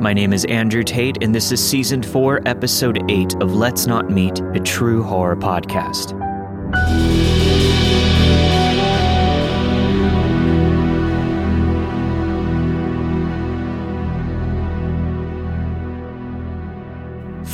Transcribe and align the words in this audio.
My 0.00 0.12
name 0.12 0.32
is 0.32 0.44
Andrew 0.44 0.84
Tate, 0.84 1.24
and 1.24 1.34
this 1.34 1.50
is 1.50 1.62
Season 1.62 2.04
4, 2.04 2.42
Episode 2.46 3.10
8 3.10 3.42
of 3.42 3.56
Let's 3.56 3.88
Not 3.88 4.08
Meet, 4.08 4.38
a 4.54 4.60
true 4.60 5.02
horror 5.02 5.34
podcast. 5.34 6.14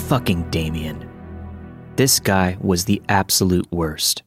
Fucking 0.06 0.50
Damien. 0.50 1.08
This 1.96 2.20
guy 2.20 2.58
was 2.60 2.84
the 2.84 3.00
absolute 3.08 3.72
worst. 3.72 4.22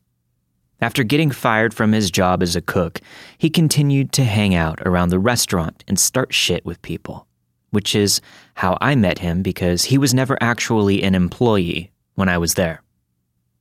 After 0.82 1.04
getting 1.04 1.30
fired 1.30 1.72
from 1.72 1.92
his 1.92 2.10
job 2.10 2.42
as 2.42 2.56
a 2.56 2.62
cook, 2.62 3.00
he 3.38 3.52
continued 3.52 4.12
to 4.14 4.24
hang 4.24 4.56
out 4.56 4.82
around 4.88 5.10
the 5.10 5.20
restaurant 5.20 5.84
and 5.88 6.00
start 6.00 6.34
shit 6.34 6.66
with 6.66 6.82
people, 6.82 7.27
which 7.72 7.96
is 7.96 8.22
how 8.56 8.78
I 8.82 8.96
met 8.96 9.20
him 9.20 9.42
because 9.42 9.86
he 9.86 9.98
was 9.98 10.14
never 10.14 10.38
actually 10.42 11.04
an 11.04 11.16
employee 11.16 11.92
when 12.16 12.30
I 12.30 12.38
was 12.38 12.54
there. 12.56 12.82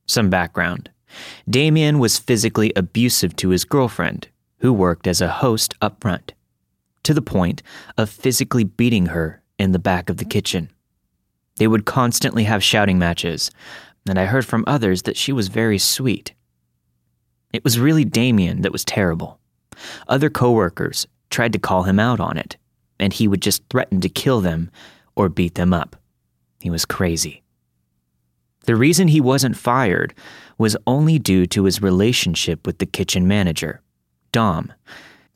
Some 0.07 0.31
background 0.31 0.91
Damien 1.49 1.99
was 1.99 2.19
physically 2.19 2.73
abusive 2.77 3.37
to 3.37 3.51
his 3.51 3.65
girlfriend, 3.65 4.29
who 4.59 4.73
worked 4.73 5.07
as 5.07 5.21
a 5.21 5.29
host 5.29 5.75
up 5.81 6.01
front, 6.01 6.33
to 7.03 7.15
the 7.15 7.23
point 7.23 7.63
of 7.97 8.11
physically 8.11 8.65
beating 8.65 9.07
her 9.07 9.43
in 9.59 9.73
the 9.73 9.79
back 9.79 10.11
of 10.11 10.17
the 10.17 10.25
kitchen. 10.25 10.71
They 11.57 11.67
would 11.67 11.87
constantly 11.87 12.45
have 12.45 12.63
shouting 12.63 12.99
matches, 12.99 13.51
and 14.09 14.19
I 14.19 14.27
heard 14.27 14.45
from 14.45 14.65
others 14.67 15.03
that 15.03 15.17
she 15.17 15.33
was 15.33 15.49
very 15.49 15.79
sweet. 15.79 16.35
It 17.53 17.65
was 17.65 17.79
really 17.79 18.05
Damien 18.05 18.63
that 18.63 18.73
was 18.73 18.85
terrible. 18.85 19.39
Other 20.09 20.31
coworkers 20.31 21.07
tried 21.31 21.53
to 21.53 21.59
call 21.59 21.85
him 21.85 21.99
out 21.99 22.21
on 22.21 22.37
it, 22.37 22.57
and 22.99 23.13
he 23.13 23.29
would 23.29 23.43
just 23.43 23.63
threaten 23.69 24.01
to 24.01 24.09
kill 24.09 24.41
them 24.41 24.71
or 25.15 25.29
beat 25.29 25.55
them 25.55 25.73
up. 25.73 25.97
He 26.61 26.71
was 26.71 26.85
crazy. 26.85 27.43
The 28.65 28.77
reason 28.77 29.09
he 29.09 29.21
wasn't 29.21 29.57
fired 29.57 30.15
was 30.59 30.77
only 30.87 31.19
due 31.19 31.47
to 31.47 31.65
his 31.65 31.83
relationship 31.83 32.67
with 32.67 32.79
the 32.79 32.87
kitchen 32.87 33.29
manager, 33.29 33.81
Dom. 34.33 34.73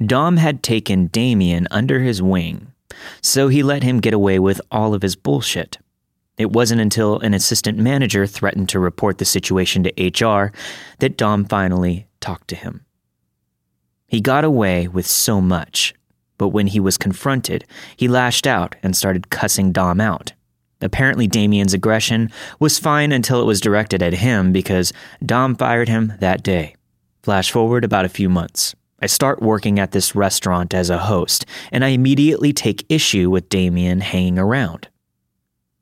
Dom 0.05 0.37
had 0.37 0.63
taken 0.63 1.07
Damien 1.07 1.69
under 1.71 2.01
his 2.01 2.21
wing, 2.21 2.73
so 3.23 3.49
he 3.49 3.63
let 3.63 3.83
him 3.83 4.01
get 4.01 4.15
away 4.15 4.39
with 4.39 4.61
all 4.71 4.95
of 4.95 5.03
his 5.03 5.15
bullshit. 5.15 5.79
It 6.39 6.51
wasn't 6.51 6.81
until 6.81 7.21
an 7.21 7.35
assistant 7.35 7.79
manager 7.79 8.27
threatened 8.27 8.71
to 8.71 8.79
report 8.79 9.19
the 9.19 9.25
situation 9.25 9.85
to 9.85 9.93
HR 10.25 10.53
that 10.99 11.19
Dom 11.19 11.45
finally 11.45 12.09
talked 12.21 12.49
to 12.49 12.57
him. 12.57 12.85
He 14.09 14.21
got 14.21 14.43
away 14.43 14.89
with 14.89 15.07
so 15.07 15.41
much, 15.41 15.95
but 16.41 16.49
when 16.49 16.69
he 16.69 16.81
was 16.81 16.97
confronted, 16.97 17.67
he 17.99 18.09
lashed 18.09 18.47
out 18.47 18.75
and 18.83 18.97
started 18.97 19.29
cussing 19.29 19.73
Dom 19.73 20.01
out. 20.01 20.33
Apparently, 20.81 21.27
Damien's 21.27 21.75
aggression 21.75 22.31
was 22.59 22.79
fine 22.79 23.13
until 23.13 23.43
it 23.43 23.45
was 23.45 23.61
directed 23.61 24.03
at 24.03 24.15
him 24.15 24.51
because 24.51 24.91
Dom 25.23 25.55
fired 25.55 25.91
him 25.91 26.15
that 26.21 26.43
day. 26.43 26.77
Flash 27.23 27.51
forward 27.51 27.85
about 27.85 28.07
a 28.07 28.09
few 28.09 28.31
months. 28.31 28.75
I 29.03 29.07
start 29.07 29.43
working 29.43 29.79
at 29.79 29.93
this 29.93 30.15
restaurant 30.15 30.73
as 30.73 30.89
a 30.89 30.97
host, 30.97 31.45
and 31.71 31.85
I 31.85 31.89
immediately 31.89 32.55
take 32.55 32.87
issue 32.89 33.29
with 33.29 33.51
Damien 33.51 34.01
hanging 34.01 34.39
around. 34.39 34.89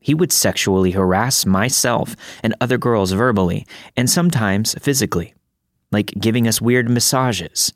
He 0.00 0.12
would 0.12 0.32
sexually 0.32 0.90
harass 0.90 1.46
myself 1.46 2.16
and 2.42 2.52
other 2.60 2.78
girls 2.78 3.12
verbally, 3.12 3.64
and 3.96 4.10
sometimes 4.10 4.74
physically, 4.80 5.34
like 5.92 6.14
giving 6.18 6.48
us 6.48 6.60
weird 6.60 6.90
massages. 6.90 7.72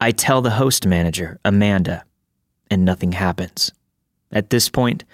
I 0.00 0.10
tell 0.10 0.42
the 0.42 0.50
host 0.50 0.86
manager, 0.86 1.38
Amanda, 1.44 2.04
and 2.70 2.84
nothing 2.84 3.12
happens. 3.12 3.72
At 4.32 4.50
this 4.50 4.68
point, 4.68 5.04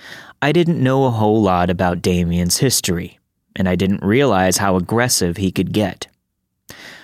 I 0.43 0.53
didn't 0.53 0.83
know 0.83 1.05
a 1.05 1.11
whole 1.11 1.41
lot 1.41 1.71
about 1.71 2.03
Damien's 2.03 2.59
history, 2.59 3.19
and 3.55 3.69
I 3.69 3.77
didn't 3.77 4.03
realize 4.03 4.59
how 4.59 4.77
aggressive 4.77 5.36
he 5.36 5.51
could 5.51 5.73
get. 5.73 6.09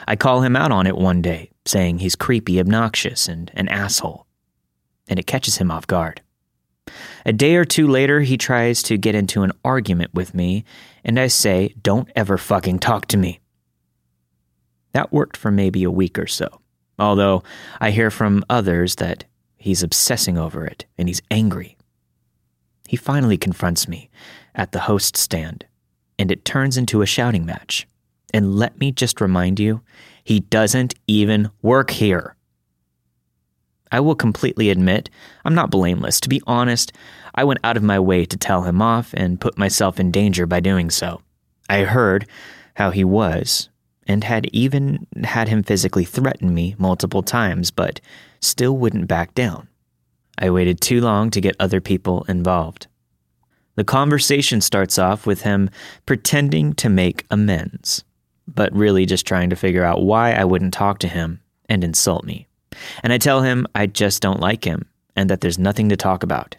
I 0.07 0.17
call 0.17 0.43
him 0.43 0.57
out 0.57 0.73
on 0.73 0.87
it 0.87 0.97
one 0.97 1.23
day, 1.23 1.51
saying 1.65 1.99
he's 1.99 2.17
creepy, 2.17 2.61
obnoxious, 2.61 3.29
and 3.29 3.51
an 3.55 3.69
asshole, 3.69 4.27
and 5.09 5.19
it 5.19 5.27
catches 5.27 5.57
him 5.57 5.71
off 5.71 5.87
guard. 5.87 6.21
A 7.25 7.33
day 7.33 7.55
or 7.57 7.65
two 7.65 7.87
later, 7.87 8.21
he 8.21 8.37
tries 8.37 8.83
to 8.85 8.99
get 8.99 9.15
into 9.15 9.43
an 9.43 9.53
argument 9.65 10.13
with 10.13 10.35
me, 10.35 10.65
and 11.05 11.19
I 11.19 11.29
say, 11.29 11.75
Don't 11.81 12.11
ever 12.17 12.37
fucking 12.37 12.81
talk 12.81 13.07
to 13.09 13.17
me. 13.17 13.41
That 14.93 15.13
worked 15.13 15.37
for 15.37 15.51
maybe 15.51 15.85
a 15.85 15.91
week 15.91 16.19
or 16.19 16.27
so, 16.27 16.61
although 17.03 17.43
I 17.81 17.91
hear 17.91 18.11
from 18.11 18.45
others 18.49 18.97
that 18.97 19.25
he's 19.57 19.83
obsessing 19.83 20.39
over 20.39 20.65
it 20.65 20.87
and 20.97 21.09
he's 21.09 21.23
angry. 21.31 21.77
He 22.89 22.97
finally 22.97 23.37
confronts 23.37 23.89
me 23.89 24.11
at 24.55 24.73
the 24.73 24.81
host 24.81 25.17
stand, 25.17 25.67
and 26.19 26.31
it 26.31 26.45
turns 26.45 26.77
into 26.77 27.03
a 27.03 27.07
shouting 27.07 27.45
match. 27.45 27.87
And 28.33 28.55
let 28.55 28.79
me 28.79 28.93
just 28.93 29.21
remind 29.21 29.59
you, 29.59 29.83
he 30.25 30.41
doesn't 30.41 30.95
even 31.07 31.51
work 31.61 31.91
here. 31.91 32.37
I 33.91 34.01
will 34.01 34.15
completely 34.15 34.71
admit 34.71 35.11
I'm 35.45 35.55
not 35.55 35.71
blameless. 35.71 36.21
To 36.21 36.29
be 36.29 36.41
honest, 36.47 36.93
I 37.35 37.45
went 37.45 37.61
out 37.65 37.77
of 37.77 37.83
my 37.83 37.99
way 37.99 38.25
to 38.25 38.37
tell 38.37 38.63
him 38.63 38.81
off 38.81 39.13
and 39.15 39.41
put 39.41 39.59
myself 39.59 40.01
in 40.01 40.11
danger 40.11 40.47
by 40.47 40.61
doing 40.61 40.89
so. 40.89 41.21
I 41.69 41.81
heard 41.81 42.27
how 42.75 42.91
he 42.91 43.05
was 43.05 43.69
and 44.13 44.23
had 44.23 44.47
even 44.53 45.07
had 45.25 45.49
him 45.49 45.63
physically 45.63 46.05
threaten 46.05 46.55
me 46.55 46.77
multiple 46.79 47.23
times, 47.23 47.71
but 47.71 48.01
still 48.41 48.77
wouldn't 48.77 49.09
back 49.09 49.35
down. 49.35 49.69
I 50.39 50.51
waited 50.51 50.81
too 50.81 51.01
long 51.01 51.31
to 51.31 51.41
get 51.41 51.57
other 51.59 51.81
people 51.81 52.25
involved. 52.29 52.87
The 53.75 53.85
conversation 53.85 54.61
starts 54.61 54.99
off 54.99 55.27
with 55.27 55.43
him 55.43 55.71
pretending 56.05 56.75
to 56.75 56.89
make 56.89 57.27
amends, 57.31 58.05
but 58.47 58.73
really 58.75 59.07
just 59.07 59.27
trying 59.27 59.51
to 59.51 59.57
figure 59.57 59.85
out 59.85 60.03
why 60.03 60.33
I 60.33 60.45
wouldn't 60.45 60.75
talk 60.75 60.99
to 61.01 61.09
him 61.09 61.41
and 61.69 61.83
insult 61.83 62.25
me. 62.25 62.47
And 63.03 63.13
I 63.13 63.19
tell 63.19 63.43
him 63.43 63.67
I 63.75 63.87
just 63.87 64.21
don't 64.21 64.41
like 64.41 64.65
him 64.65 64.87
and 65.17 65.31
that 65.31 65.41
there's 65.41 65.59
nothing 65.59 65.89
to 65.89 65.97
talk 65.97 66.23
about. 66.23 66.57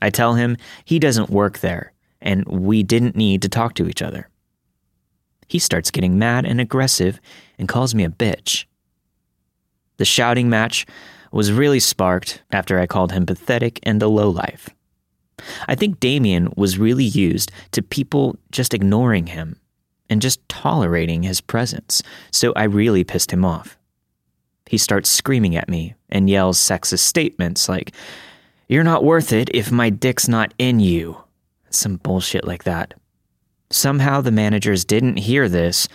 I 0.00 0.10
tell 0.10 0.34
him 0.34 0.56
he 0.84 0.98
doesn't 0.98 1.30
work 1.30 1.58
there 1.58 1.92
and 2.20 2.44
we 2.46 2.82
didn't 2.82 3.16
need 3.16 3.42
to 3.42 3.48
talk 3.48 3.74
to 3.74 3.88
each 3.88 4.02
other. 4.02 4.28
He 5.46 5.58
starts 5.58 5.90
getting 5.90 6.18
mad 6.18 6.44
and 6.44 6.60
aggressive 6.60 7.20
and 7.58 7.68
calls 7.68 7.94
me 7.94 8.04
a 8.04 8.10
bitch. 8.10 8.64
The 9.98 10.04
shouting 10.04 10.50
match 10.50 10.86
was 11.32 11.52
really 11.52 11.80
sparked 11.80 12.42
after 12.50 12.78
I 12.78 12.86
called 12.86 13.12
him 13.12 13.26
pathetic 13.26 13.80
and 13.82 14.02
a 14.02 14.08
lowlife. 14.08 14.68
I 15.68 15.74
think 15.74 16.00
Damien 16.00 16.52
was 16.56 16.78
really 16.78 17.04
used 17.04 17.52
to 17.72 17.82
people 17.82 18.38
just 18.50 18.74
ignoring 18.74 19.28
him 19.28 19.56
and 20.08 20.22
just 20.22 20.46
tolerating 20.48 21.22
his 21.22 21.40
presence, 21.40 22.02
so 22.30 22.52
I 22.54 22.64
really 22.64 23.04
pissed 23.04 23.32
him 23.32 23.44
off. 23.44 23.76
He 24.66 24.78
starts 24.78 25.08
screaming 25.08 25.56
at 25.56 25.68
me 25.68 25.94
and 26.08 26.30
yells 26.30 26.58
sexist 26.58 27.00
statements 27.00 27.68
like, 27.68 27.92
You're 28.68 28.84
not 28.84 29.04
worth 29.04 29.32
it 29.32 29.50
if 29.54 29.70
my 29.70 29.90
dick's 29.90 30.28
not 30.28 30.54
in 30.58 30.80
you. 30.80 31.22
Some 31.70 31.96
bullshit 31.96 32.46
like 32.46 32.64
that. 32.64 32.94
Somehow 33.70 34.20
the 34.20 34.30
managers 34.30 34.84
didn't 34.84 35.16
hear 35.16 35.48
this, 35.48 35.88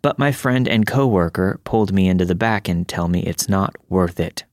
but 0.00 0.18
my 0.18 0.32
friend 0.32 0.68
and 0.68 0.86
coworker 0.86 1.60
pulled 1.64 1.92
me 1.92 2.08
into 2.08 2.24
the 2.24 2.34
back 2.34 2.68
and 2.68 2.88
tell 2.88 3.08
me 3.08 3.22
it's 3.22 3.48
not 3.48 3.76
worth 3.88 4.18
it. 4.18 4.44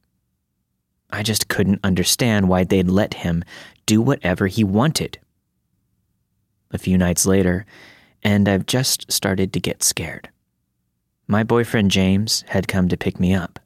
I 1.09 1.23
just 1.23 1.47
couldn't 1.47 1.79
understand 1.83 2.49
why 2.49 2.63
they'd 2.63 2.89
let 2.89 3.15
him 3.15 3.43
do 3.85 4.01
whatever 4.01 4.47
he 4.47 4.63
wanted. 4.63 5.19
A 6.71 6.77
few 6.77 6.97
nights 6.97 7.25
later, 7.25 7.65
and 8.23 8.49
I've 8.49 8.65
just 8.65 9.11
started 9.11 9.53
to 9.53 9.59
get 9.59 9.83
scared. 9.83 10.29
My 11.27 11.43
boyfriend 11.43 11.91
James 11.91 12.43
had 12.49 12.67
come 12.67 12.89
to 12.89 12.97
pick 12.97 13.19
me 13.19 13.33
up. 13.33 13.59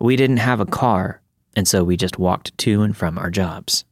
We 0.00 0.16
didn't 0.16 0.38
have 0.38 0.60
a 0.60 0.66
car, 0.66 1.20
and 1.54 1.68
so 1.68 1.84
we 1.84 1.96
just 1.96 2.18
walked 2.18 2.56
to 2.58 2.82
and 2.82 2.96
from 2.96 3.16
our 3.16 3.30
jobs. 3.30 3.84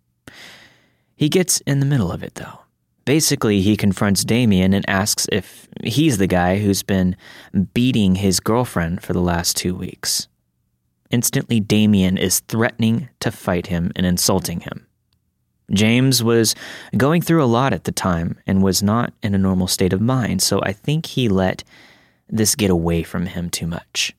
He 1.14 1.28
gets 1.28 1.60
in 1.60 1.80
the 1.80 1.86
middle 1.86 2.10
of 2.10 2.22
it, 2.22 2.34
though. 2.34 2.63
Basically, 3.04 3.60
he 3.60 3.76
confronts 3.76 4.24
Damien 4.24 4.72
and 4.72 4.88
asks 4.88 5.26
if 5.30 5.68
he's 5.82 6.18
the 6.18 6.26
guy 6.26 6.58
who's 6.58 6.82
been 6.82 7.16
beating 7.74 8.16
his 8.16 8.40
girlfriend 8.40 9.02
for 9.02 9.12
the 9.12 9.20
last 9.20 9.56
two 9.56 9.74
weeks. 9.74 10.28
Instantly, 11.10 11.60
Damien 11.60 12.16
is 12.16 12.40
threatening 12.40 13.08
to 13.20 13.30
fight 13.30 13.66
him 13.66 13.92
and 13.94 14.06
insulting 14.06 14.60
him. 14.60 14.86
James 15.70 16.22
was 16.22 16.54
going 16.96 17.22
through 17.22 17.42
a 17.42 17.46
lot 17.46 17.72
at 17.72 17.84
the 17.84 17.92
time 17.92 18.38
and 18.46 18.62
was 18.62 18.82
not 18.82 19.12
in 19.22 19.34
a 19.34 19.38
normal 19.38 19.66
state 19.66 19.92
of 19.92 20.00
mind, 20.00 20.42
so 20.42 20.60
I 20.62 20.72
think 20.72 21.06
he 21.06 21.28
let 21.28 21.64
this 22.28 22.54
get 22.54 22.70
away 22.70 23.02
from 23.02 23.26
him 23.26 23.50
too 23.50 23.66
much. 23.66 24.14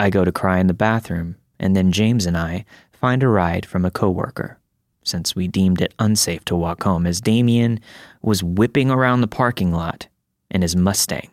I 0.00 0.10
go 0.10 0.24
to 0.24 0.32
cry 0.32 0.58
in 0.58 0.66
the 0.66 0.74
bathroom, 0.74 1.36
and 1.58 1.76
then 1.76 1.92
James 1.92 2.26
and 2.26 2.36
I 2.36 2.64
find 2.90 3.22
a 3.22 3.28
ride 3.28 3.64
from 3.64 3.84
a 3.84 3.90
coworker, 3.90 4.58
since 5.04 5.34
we 5.34 5.48
deemed 5.48 5.80
it 5.80 5.94
unsafe 5.98 6.44
to 6.46 6.56
walk 6.56 6.82
home, 6.82 7.06
as 7.06 7.20
Damien 7.20 7.80
was 8.22 8.42
whipping 8.42 8.90
around 8.90 9.20
the 9.20 9.28
parking 9.28 9.72
lot 9.72 10.08
in 10.50 10.62
his 10.62 10.76
Mustang. 10.76 11.30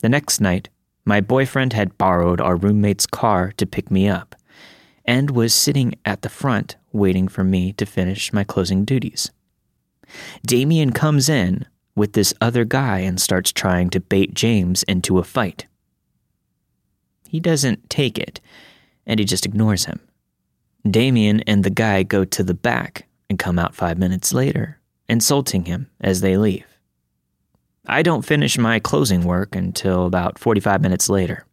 The 0.00 0.08
next 0.08 0.40
night, 0.40 0.68
my 1.04 1.20
boyfriend 1.20 1.72
had 1.72 1.98
borrowed 1.98 2.40
our 2.40 2.56
roommate's 2.56 3.06
car 3.06 3.52
to 3.56 3.66
pick 3.66 3.90
me 3.90 4.08
up, 4.08 4.34
and 5.04 5.30
was 5.30 5.54
sitting 5.54 5.94
at 6.04 6.22
the 6.22 6.28
front 6.28 6.76
waiting 6.92 7.28
for 7.28 7.44
me 7.44 7.72
to 7.74 7.86
finish 7.86 8.32
my 8.32 8.44
closing 8.44 8.84
duties. 8.84 9.30
Damien 10.44 10.92
comes 10.92 11.28
in 11.28 11.66
with 11.94 12.12
this 12.12 12.34
other 12.40 12.64
guy 12.64 12.98
and 12.98 13.20
starts 13.20 13.52
trying 13.52 13.90
to 13.90 14.00
bait 14.00 14.34
James 14.34 14.82
into 14.84 15.18
a 15.18 15.24
fight. 15.24 15.66
He 17.28 17.40
doesn't 17.40 17.88
take 17.90 18.18
it, 18.18 18.40
and 19.06 19.18
he 19.18 19.24
just 19.24 19.46
ignores 19.46 19.86
him. 19.86 20.00
Damien 20.92 21.40
and 21.40 21.64
the 21.64 21.70
guy 21.70 22.02
go 22.02 22.24
to 22.24 22.42
the 22.42 22.54
back 22.54 23.06
and 23.28 23.38
come 23.38 23.58
out 23.58 23.74
five 23.74 23.98
minutes 23.98 24.32
later, 24.32 24.78
insulting 25.08 25.64
him 25.64 25.90
as 26.00 26.20
they 26.20 26.36
leave. 26.36 26.66
I 27.86 28.02
don't 28.02 28.24
finish 28.24 28.58
my 28.58 28.80
closing 28.80 29.24
work 29.24 29.54
until 29.54 30.06
about 30.06 30.38
45 30.38 30.80
minutes 30.80 31.08
later. 31.08 31.46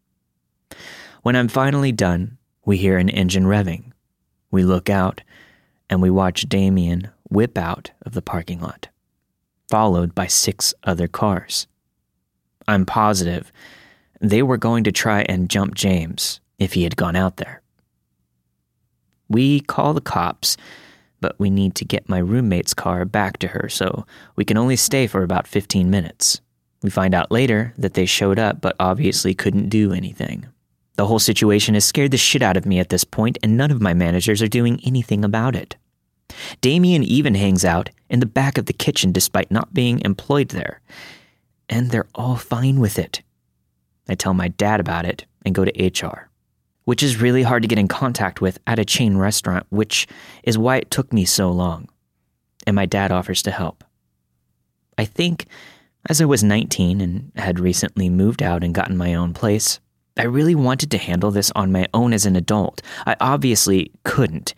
When 1.22 1.36
I'm 1.36 1.48
finally 1.48 1.92
done, 1.92 2.38
we 2.66 2.78
hear 2.78 2.98
an 2.98 3.10
engine 3.10 3.46
revving. 3.46 3.92
We 4.52 4.64
look 4.64 4.90
out 4.90 5.22
and 5.90 6.02
we 6.02 6.10
watch 6.10 6.50
Damien 6.50 7.10
whip 7.30 7.58
out 7.58 7.92
of 8.04 8.14
the 8.14 8.22
parking 8.22 8.60
lot, 8.60 8.90
followed 9.70 10.16
by 10.16 10.28
six 10.28 10.74
other 10.84 11.08
cars. 11.08 11.68
I'm 12.68 12.86
positive 12.86 13.52
they 14.22 14.42
were 14.42 14.58
going 14.58 14.86
to 14.86 14.92
try 14.92 15.24
and 15.24 15.50
jump 15.50 15.76
James 15.76 16.40
if 16.58 16.74
he 16.74 16.84
had 16.84 16.96
gone 16.96 17.16
out 17.16 17.38
there. 17.38 17.63
We 19.34 19.62
call 19.62 19.94
the 19.94 20.02
cops, 20.02 20.58
but 21.20 21.40
we 21.40 21.50
need 21.50 21.74
to 21.76 21.86
get 21.86 22.08
my 22.08 22.20
roommate's 22.20 22.74
car 22.74 23.04
back 23.04 23.40
to 23.40 23.48
her, 23.48 23.68
so 23.68 24.06
we 24.36 24.46
can 24.46 24.58
only 24.58 24.76
stay 24.76 25.08
for 25.08 25.24
about 25.24 25.48
15 25.48 25.90
minutes. 25.90 26.40
We 26.84 26.90
find 26.90 27.16
out 27.16 27.32
later 27.32 27.74
that 27.78 27.96
they 27.96 28.06
showed 28.06 28.38
up, 28.38 28.62
but 28.62 28.76
obviously 28.80 29.34
couldn't 29.34 29.70
do 29.70 29.92
anything. 29.92 30.46
The 30.96 31.08
whole 31.08 31.18
situation 31.18 31.74
has 31.74 31.84
scared 31.84 32.12
the 32.12 32.18
shit 32.18 32.44
out 32.44 32.58
of 32.58 32.68
me 32.68 32.78
at 32.78 32.90
this 32.90 33.04
point, 33.04 33.40
and 33.42 33.58
none 33.58 33.72
of 33.72 33.82
my 33.82 33.96
managers 33.96 34.42
are 34.42 34.48
doing 34.48 34.80
anything 34.86 35.26
about 35.26 35.56
it. 35.56 35.76
Damien 36.62 37.04
even 37.04 37.34
hangs 37.34 37.66
out 37.66 37.90
in 38.10 38.20
the 38.20 38.26
back 38.28 38.58
of 38.58 38.68
the 38.68 38.74
kitchen 38.74 39.12
despite 39.12 39.50
not 39.50 39.74
being 39.74 40.00
employed 40.02 40.50
there. 40.50 40.82
And 41.70 41.90
they're 41.90 42.08
all 42.14 42.36
fine 42.36 42.80
with 42.80 43.00
it. 43.00 43.24
I 44.08 44.16
tell 44.16 44.34
my 44.34 44.50
dad 44.50 44.80
about 44.80 45.06
it 45.06 45.26
and 45.46 45.56
go 45.56 45.66
to 45.66 46.06
HR, 46.06 46.30
which 46.86 47.04
is 47.04 47.22
really 47.22 47.44
hard 47.44 47.62
to 47.62 47.68
get 47.68 47.80
in 47.80 47.88
contact 47.88 48.42
with 48.42 48.60
at 48.68 48.80
a 48.80 48.86
chain 48.86 49.18
restaurant, 49.18 49.66
which 49.70 50.08
is 50.44 50.58
why 50.58 50.78
it 50.78 50.92
took 50.92 51.12
me 51.14 51.26
so 51.26 51.52
long. 51.52 51.88
And 52.66 52.76
my 52.76 52.86
dad 52.86 53.12
offers 53.12 53.42
to 53.44 53.52
help. 53.52 53.84
I 54.98 55.06
think, 55.06 55.46
as 56.10 56.22
I 56.22 56.26
was 56.26 56.44
19 56.44 57.02
and 57.02 57.32
had 57.36 57.60
recently 57.60 58.10
moved 58.10 58.42
out 58.42 58.64
and 58.64 58.76
gotten 58.76 58.98
my 58.98 59.14
own 59.14 59.34
place, 59.34 59.80
I 60.18 60.24
really 60.24 60.56
wanted 60.56 60.92
to 60.92 60.98
handle 60.98 61.32
this 61.32 61.52
on 61.56 61.72
my 61.72 61.88
own 61.94 62.14
as 62.14 62.26
an 62.26 62.36
adult. 62.36 62.82
I 63.06 63.16
obviously 63.20 63.92
couldn't. 64.04 64.54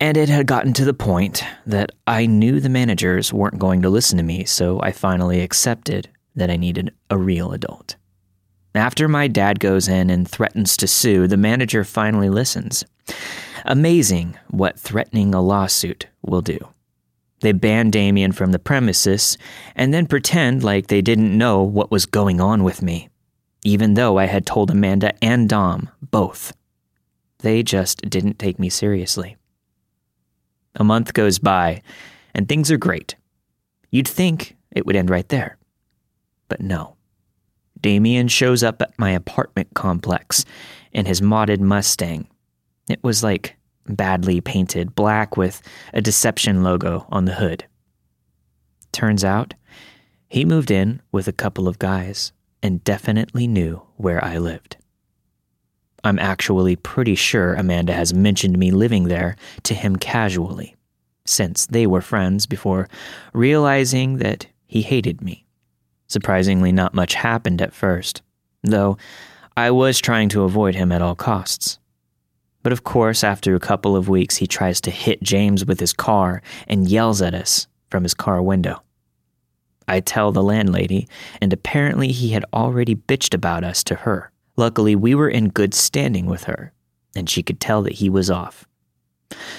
And 0.00 0.16
it 0.16 0.28
had 0.28 0.46
gotten 0.46 0.72
to 0.74 0.84
the 0.84 0.94
point 0.94 1.42
that 1.66 1.92
I 2.06 2.26
knew 2.26 2.60
the 2.60 2.68
managers 2.68 3.32
weren't 3.32 3.58
going 3.58 3.82
to 3.82 3.90
listen 3.90 4.18
to 4.18 4.22
me, 4.22 4.44
so 4.44 4.80
I 4.82 4.92
finally 4.92 5.40
accepted 5.40 6.08
that 6.34 6.50
I 6.50 6.56
needed 6.56 6.92
a 7.10 7.16
real 7.16 7.52
adult. 7.52 7.96
After 8.76 9.08
my 9.08 9.28
dad 9.28 9.60
goes 9.60 9.88
in 9.88 10.10
and 10.10 10.28
threatens 10.28 10.76
to 10.78 10.86
sue, 10.86 11.26
the 11.26 11.36
manager 11.36 11.84
finally 11.84 12.28
listens. 12.28 12.84
Amazing 13.64 14.38
what 14.48 14.78
threatening 14.78 15.34
a 15.34 15.40
lawsuit 15.40 16.06
will 16.22 16.42
do. 16.42 16.58
They 17.40 17.52
ban 17.52 17.90
Damien 17.90 18.32
from 18.32 18.52
the 18.52 18.58
premises 18.58 19.36
and 19.74 19.92
then 19.92 20.06
pretend 20.06 20.64
like 20.64 20.86
they 20.86 21.02
didn't 21.02 21.36
know 21.36 21.62
what 21.62 21.90
was 21.90 22.06
going 22.06 22.40
on 22.40 22.64
with 22.64 22.82
me 22.82 23.08
even 23.66 23.94
though 23.94 24.16
I 24.16 24.26
had 24.26 24.46
told 24.46 24.70
Amanda 24.70 25.12
and 25.20 25.48
Dom 25.48 25.90
both. 26.00 26.52
They 27.38 27.64
just 27.64 28.00
didn't 28.08 28.38
take 28.38 28.60
me 28.60 28.68
seriously. 28.68 29.36
A 30.76 30.84
month 30.84 31.14
goes 31.14 31.40
by, 31.40 31.82
and 32.32 32.48
things 32.48 32.70
are 32.70 32.76
great. 32.76 33.16
You'd 33.90 34.06
think 34.06 34.56
it 34.70 34.86
would 34.86 34.94
end 34.94 35.10
right 35.10 35.28
there. 35.28 35.58
But 36.48 36.60
no. 36.60 36.95
Damien 37.80 38.28
shows 38.28 38.62
up 38.62 38.80
at 38.82 38.98
my 38.98 39.10
apartment 39.10 39.74
complex 39.74 40.44
in 40.92 41.06
his 41.06 41.20
modded 41.20 41.60
Mustang. 41.60 42.26
It 42.88 43.02
was 43.02 43.22
like 43.22 43.56
badly 43.86 44.40
painted 44.40 44.94
black 44.94 45.36
with 45.36 45.62
a 45.92 46.00
Decepticon 46.00 46.62
logo 46.62 47.06
on 47.10 47.24
the 47.24 47.34
hood. 47.34 47.64
Turns 48.92 49.24
out, 49.24 49.54
he 50.28 50.44
moved 50.44 50.70
in 50.70 51.02
with 51.12 51.28
a 51.28 51.32
couple 51.32 51.68
of 51.68 51.78
guys 51.78 52.32
and 52.62 52.82
definitely 52.82 53.46
knew 53.46 53.82
where 53.96 54.24
I 54.24 54.38
lived. 54.38 54.76
I'm 56.02 56.18
actually 56.18 56.76
pretty 56.76 57.14
sure 57.14 57.54
Amanda 57.54 57.92
has 57.92 58.14
mentioned 58.14 58.58
me 58.58 58.70
living 58.70 59.04
there 59.04 59.36
to 59.64 59.74
him 59.74 59.96
casually, 59.96 60.76
since 61.24 61.66
they 61.66 61.86
were 61.86 62.00
friends 62.00 62.46
before 62.46 62.88
realizing 63.32 64.18
that 64.18 64.46
he 64.66 64.82
hated 64.82 65.20
me. 65.20 65.45
Surprisingly, 66.08 66.72
not 66.72 66.94
much 66.94 67.14
happened 67.14 67.60
at 67.60 67.74
first, 67.74 68.22
though 68.62 68.96
I 69.56 69.70
was 69.70 69.98
trying 69.98 70.28
to 70.30 70.42
avoid 70.42 70.74
him 70.74 70.92
at 70.92 71.02
all 71.02 71.14
costs. 71.14 71.78
But 72.62 72.72
of 72.72 72.84
course, 72.84 73.22
after 73.22 73.54
a 73.54 73.60
couple 73.60 73.96
of 73.96 74.08
weeks, 74.08 74.36
he 74.36 74.46
tries 74.46 74.80
to 74.82 74.90
hit 74.90 75.22
James 75.22 75.64
with 75.64 75.80
his 75.80 75.92
car 75.92 76.42
and 76.66 76.88
yells 76.88 77.22
at 77.22 77.34
us 77.34 77.66
from 77.90 78.02
his 78.02 78.14
car 78.14 78.42
window. 78.42 78.82
I 79.88 80.00
tell 80.00 80.32
the 80.32 80.42
landlady, 80.42 81.06
and 81.40 81.52
apparently 81.52 82.08
he 82.08 82.30
had 82.30 82.44
already 82.52 82.96
bitched 82.96 83.34
about 83.34 83.62
us 83.62 83.84
to 83.84 83.94
her. 83.94 84.32
Luckily, 84.56 84.96
we 84.96 85.14
were 85.14 85.28
in 85.28 85.50
good 85.50 85.74
standing 85.74 86.26
with 86.26 86.44
her, 86.44 86.72
and 87.14 87.30
she 87.30 87.42
could 87.42 87.60
tell 87.60 87.82
that 87.82 87.94
he 87.94 88.10
was 88.10 88.30
off. 88.30 88.66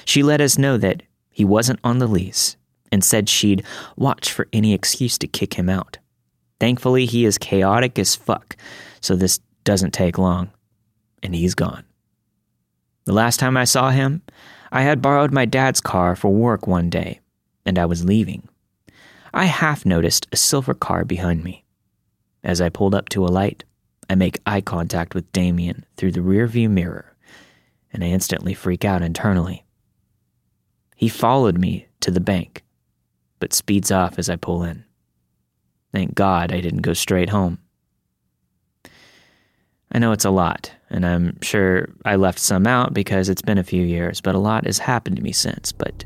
She 0.04 0.24
let 0.24 0.42
us 0.42 0.58
know 0.58 0.78
that 0.78 1.04
he 1.32 1.46
wasn't 1.46 1.80
on 1.84 2.00
the 2.00 2.08
lease 2.08 2.58
and 2.92 3.04
said 3.04 3.30
she'd 3.30 3.64
watch 3.96 4.32
for 4.32 4.48
any 4.52 4.74
excuse 4.74 5.18
to 5.20 5.28
kick 5.28 5.54
him 5.54 5.70
out. 5.70 5.98
Thankfully, 6.60 7.06
he 7.06 7.26
is 7.26 7.38
chaotic 7.38 8.00
as 8.00 8.16
fuck, 8.16 8.56
so 9.02 9.16
this 9.16 9.40
doesn't 9.64 9.94
take 9.94 10.18
long, 10.18 10.50
and 11.22 11.36
he's 11.36 11.56
gone. 11.56 11.84
The 13.06 13.14
last 13.14 13.40
time 13.40 13.56
I 13.56 13.64
saw 13.64 13.92
him, 13.92 14.22
I 14.72 14.82
had 14.82 15.02
borrowed 15.02 15.32
my 15.32 15.46
dad's 15.46 15.80
car 15.82 16.16
for 16.16 16.30
work 16.30 16.68
one 16.68 16.90
day, 16.90 17.20
and 17.66 17.78
I 17.78 17.86
was 17.86 18.04
leaving. 18.04 18.48
I 19.34 19.46
half 19.46 19.86
noticed 19.86 20.28
a 20.32 20.38
silver 20.38 20.74
car 20.74 21.06
behind 21.06 21.44
me. 21.44 21.64
As 22.44 22.60
I 22.60 22.70
pulled 22.70 22.96
up 22.96 23.10
to 23.10 23.26
a 23.26 23.28
light, 23.28 23.64
I 24.10 24.16
make 24.16 24.40
eye 24.46 24.62
contact 24.62 25.14
with 25.14 25.32
Damien 25.32 25.86
through 25.96 26.14
the 26.14 26.22
rearview 26.22 26.70
mirror, 26.70 27.16
and 27.94 28.04
I 28.04 28.08
instantly 28.08 28.54
freak 28.54 28.84
out 28.84 29.02
internally. 29.02 29.66
He 30.96 31.10
followed 31.10 31.58
me 31.58 31.88
to 32.00 32.10
the 32.10 32.20
bank, 32.20 32.64
but 33.40 33.54
speeds 33.54 33.92
off 33.92 34.18
as 34.18 34.30
I 34.30 34.36
pull 34.36 34.64
in. 34.64 34.84
Thank 35.98 36.14
God 36.14 36.54
I 36.54 36.62
didn't 36.62 36.84
go 36.84 36.94
straight 36.94 37.30
home. 37.30 37.58
I 39.92 39.98
know 39.98 40.12
it's 40.12 40.26
a 40.26 40.30
lot, 40.30 40.72
and 40.92 41.04
I'm 41.04 41.42
sure 41.42 41.90
I 42.06 42.18
left 42.18 42.38
some 42.38 42.68
out 42.68 42.94
because 42.94 43.30
it's 43.30 43.42
been 43.42 43.58
a 43.58 43.64
few 43.64 43.82
years, 43.82 44.22
but 44.22 44.36
a 44.36 44.38
lot 44.38 44.68
has 44.68 44.78
happened 44.78 45.16
to 45.16 45.24
me 45.24 45.32
since. 45.32 45.72
But 45.72 46.06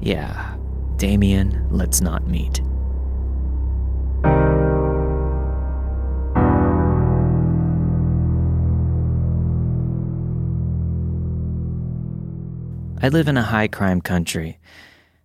yeah, 0.00 0.56
Damien, 0.96 1.64
let's 1.70 2.00
not 2.00 2.26
meet. 2.26 2.60
I 13.00 13.08
live 13.10 13.28
in 13.28 13.36
a 13.36 13.42
high 13.42 13.68
crime 13.68 14.00
country, 14.00 14.58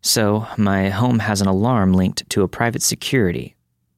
so 0.01 0.45
my 0.57 0.89
home 0.89 1.17
has 1.17 1.41
an 1.41 1.47
alarm 1.47 1.93
linked 1.93 2.29
to 2.29 2.43
a 2.43 2.47
private 2.47 2.83
security, 2.83 3.55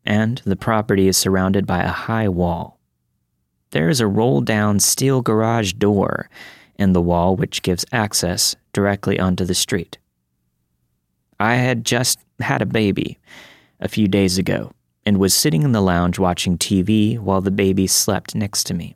and 0.08 0.42
the 0.46 0.56
property 0.56 1.08
is 1.10 1.18
surrounded 1.18 1.68
by 1.68 1.84
a 1.84 1.90
high 1.90 2.30
wall. 2.30 2.80
There 3.72 3.90
is 3.90 4.00
a 4.00 4.08
roll 4.08 4.40
down 4.40 4.80
steel 4.80 5.22
garage 5.22 5.74
door 5.74 6.30
in 6.80 6.94
the 6.94 7.02
wall 7.02 7.36
which 7.36 7.62
gives 7.62 7.86
access 7.92 8.56
directly 8.72 9.20
onto 9.20 9.44
the 9.44 9.54
street. 9.54 9.98
I 11.40 11.56
had 11.56 11.86
just 11.86 12.20
had 12.40 12.62
a 12.62 12.66
baby 12.66 13.20
a 13.82 13.90
few 13.90 14.08
days 14.08 14.38
ago 14.38 14.72
and 15.06 15.20
was 15.20 15.34
sitting 15.34 15.64
in 15.64 15.74
the 15.74 15.82
lounge 15.82 16.18
watching 16.18 16.58
TV 16.58 17.20
while 17.20 17.42
the 17.42 17.52
baby 17.52 17.86
slept 17.86 18.34
next 18.34 18.64
to 18.66 18.74
me. 18.74 18.96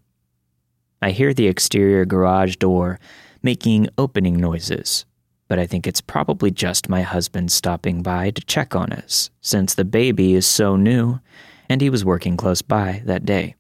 I 1.02 1.12
hear 1.12 1.34
the 1.34 1.48
exterior 1.48 2.06
garage 2.06 2.56
door 2.56 3.00
making 3.44 3.90
opening 3.98 4.38
noises, 4.38 5.06
but 5.52 5.60
I 5.60 5.68
think 5.68 5.86
it's 5.86 6.00
probably 6.00 6.50
just 6.50 6.88
my 6.88 7.02
husband 7.02 7.52
stopping 7.52 8.02
by 8.02 8.32
to 8.32 8.42
check 8.44 8.74
on 8.74 8.94
us, 8.94 9.30
since 9.42 9.74
the 9.74 9.84
baby 9.84 10.34
is 10.34 10.46
so 10.46 10.78
new 10.78 11.20
and 11.68 11.82
he 11.82 11.90
was 11.90 12.06
working 12.06 12.38
close 12.38 12.62
by 12.62 13.02
that 13.04 13.26
day. 13.26 13.56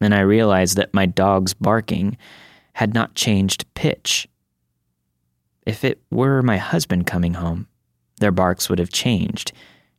And 0.00 0.14
I 0.14 0.20
realized 0.20 0.78
that 0.78 0.94
my 0.94 1.04
dog's 1.04 1.52
barking 1.52 2.16
had 2.72 2.94
not 2.94 3.14
changed 3.14 3.66
pitch. 3.74 4.26
If 5.66 5.84
it 5.84 6.00
were 6.10 6.40
my 6.40 6.56
husband 6.56 7.06
coming 7.06 7.34
home, 7.34 7.66
their 8.18 8.32
barks 8.32 8.70
would 8.70 8.78
have 8.78 8.88
changed 8.88 9.52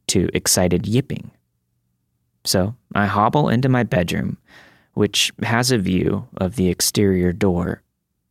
to 0.08 0.32
excited 0.34 0.88
yipping. 0.88 1.30
So 2.44 2.74
I 2.96 3.06
hobble 3.06 3.50
into 3.50 3.70
my 3.70 3.84
bedroom, 3.84 4.40
which 4.96 5.32
has 5.44 5.70
a 5.70 5.78
view 5.78 6.28
of 6.38 6.56
the 6.56 6.70
exterior 6.70 7.32
door, 7.32 7.84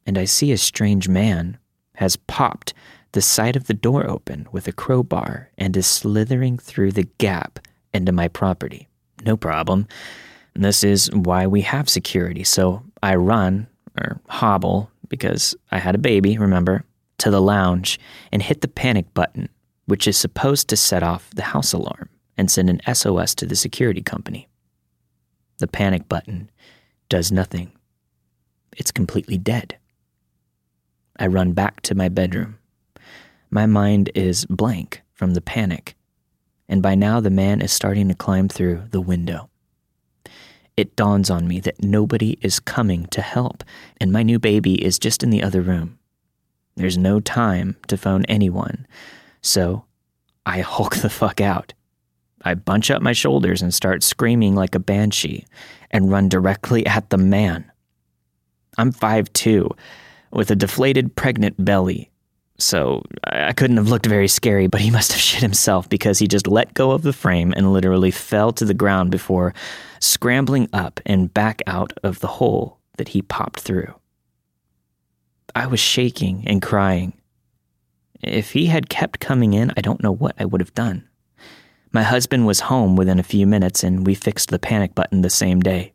and 0.05 0.19
I 0.19 0.25
see 0.25 0.51
a 0.51 0.59
strange 0.59 1.09
man 1.09 1.59
has 1.95 2.17
popped 2.17 2.75
the 3.13 3.23
side 3.23 3.57
of 3.57 3.67
the 3.67 3.75
door 3.75 4.09
open 4.09 4.49
with 4.53 4.67
a 4.67 4.73
crowbar 4.73 5.51
and 5.59 5.77
is 5.77 5.87
slithering 5.87 6.59
through 6.59 6.93
the 6.93 7.09
gap 7.19 7.59
into 7.93 8.13
my 8.13 8.29
property. 8.29 8.89
No 9.25 9.37
problem. 9.37 9.87
This 10.55 10.83
is 10.83 11.11
why 11.13 11.47
we 11.47 11.61
have 11.63 11.89
security. 11.89 12.45
So 12.45 12.83
I 13.03 13.15
run, 13.17 13.67
or 14.01 14.21
hobble, 14.29 14.91
because 15.09 15.55
I 15.71 15.79
had 15.79 15.95
a 15.95 15.99
baby, 15.99 16.39
remember, 16.39 16.85
to 17.19 17.31
the 17.31 17.41
lounge 17.41 18.01
and 18.33 18.43
hit 18.43 18.63
the 18.63 18.69
panic 18.69 19.13
button, 19.15 19.49
which 19.87 20.09
is 20.09 20.17
supposed 20.17 20.69
to 20.69 20.77
set 20.77 21.03
off 21.03 21.31
the 21.31 21.43
house 21.43 21.73
alarm 21.73 22.09
and 22.37 22.51
send 22.51 22.71
an 22.71 22.81
SOS 22.93 23.35
to 23.37 23.47
the 23.47 23.57
security 23.57 24.03
company. 24.03 24.49
The 25.59 25.67
panic 25.67 26.09
button 26.09 26.51
does 27.09 27.31
nothing, 27.31 27.71
it's 28.77 28.91
completely 28.91 29.37
dead. 29.37 29.77
I 31.23 31.29
run 31.29 31.53
back 31.53 31.83
to 31.83 31.95
my 31.95 32.09
bedroom. 32.09 32.59
My 33.49 33.65
mind 33.65 34.11
is 34.13 34.45
blank 34.47 35.03
from 35.13 35.35
the 35.35 35.41
panic, 35.41 35.95
and 36.69 36.83
by 36.83 36.97
now 36.97 37.21
the 37.21 37.31
man 37.31 37.61
is 37.61 37.71
starting 37.71 38.09
to 38.09 38.15
climb 38.15 38.49
through 38.49 38.83
the 38.91 39.01
window. 39.01 39.49
It 40.77 40.97
dawns 40.97 41.31
on 41.31 41.47
me 41.47 41.61
that 41.61 41.81
nobody 41.81 42.39
is 42.41 42.59
coming 42.59 43.07
to 43.13 43.23
help, 43.23 43.63
and 44.01 44.11
my 44.11 44.25
new 44.25 44.41
baby 44.41 44.85
is 44.85 44.99
just 44.99 45.23
in 45.23 45.31
the 45.31 45.45
other 45.45 45.63
room. 45.63 45.97
There's 46.75 46.99
no 46.99 47.21
time 47.21 47.77
to 47.87 47.97
phone 47.97 48.25
anyone, 48.25 48.85
so 49.41 49.85
I 50.45 50.59
hulk 50.63 50.97
the 50.97 51.09
fuck 51.09 51.41
out. 51.41 51.73
I 52.45 52.55
bunch 52.55 52.91
up 52.91 53.01
my 53.01 53.13
shoulders 53.13 53.63
and 53.63 53.73
start 53.73 54.03
screaming 54.03 54.57
like 54.57 54.75
a 54.75 54.81
banshee 54.81 55.47
and 55.89 56.11
run 56.11 56.29
directly 56.29 56.85
at 56.85 57.11
the 57.11 57.19
man. 57.19 57.71
I'm 58.77 58.93
5'2 58.93 59.71
with 60.33 60.51
a 60.51 60.57
deflated 60.57 61.15
pregnant 61.15 61.63
belly. 61.63 62.11
So 62.59 63.03
I 63.25 63.53
couldn't 63.53 63.77
have 63.77 63.89
looked 63.89 64.07
very 64.07 64.29
scary, 64.29 64.67
but 64.67 64.81
he 64.81 64.91
must 64.99 65.13
have 65.13 65.21
shit 65.21 65.43
himself 65.43 65.89
because 65.89 66.19
he 66.19 66.29
just 66.29 66.47
let 66.47 66.75
go 66.75 66.93
of 66.93 67.03
the 67.03 67.13
frame 67.13 67.53
and 67.57 67.73
literally 67.73 68.11
fell 68.11 68.53
to 68.53 68.65
the 68.65 68.75
ground 68.75 69.11
before 69.11 69.55
scrambling 70.01 70.69
up 70.73 71.01
and 71.07 71.33
back 71.33 71.63
out 71.67 71.93
of 72.03 72.21
the 72.21 72.27
hole 72.27 72.79
that 72.97 73.09
he 73.09 73.23
popped 73.23 73.61
through. 73.61 73.95
I 75.55 75.67
was 75.67 75.81
shaking 75.81 76.45
and 76.47 76.63
crying. 76.63 77.13
If 78.23 78.53
he 78.53 78.67
had 78.67 78.89
kept 78.89 79.21
coming 79.21 79.53
in, 79.53 79.73
I 79.77 79.81
don't 79.81 80.03
know 80.03 80.13
what 80.13 80.35
I 80.39 80.45
would 80.45 80.61
have 80.61 80.75
done. 80.75 81.09
My 81.91 82.03
husband 82.03 82.47
was 82.47 82.61
home 82.61 82.97
within 82.97 83.19
a 83.19 83.25
few 83.25 83.47
minutes 83.47 83.85
and 83.85 84.07
we 84.07 84.15
fixed 84.15 84.49
the 84.49 84.59
panic 84.59 84.95
button 84.95 85.21
the 85.21 85.31
same 85.31 85.61
day. 85.61 85.93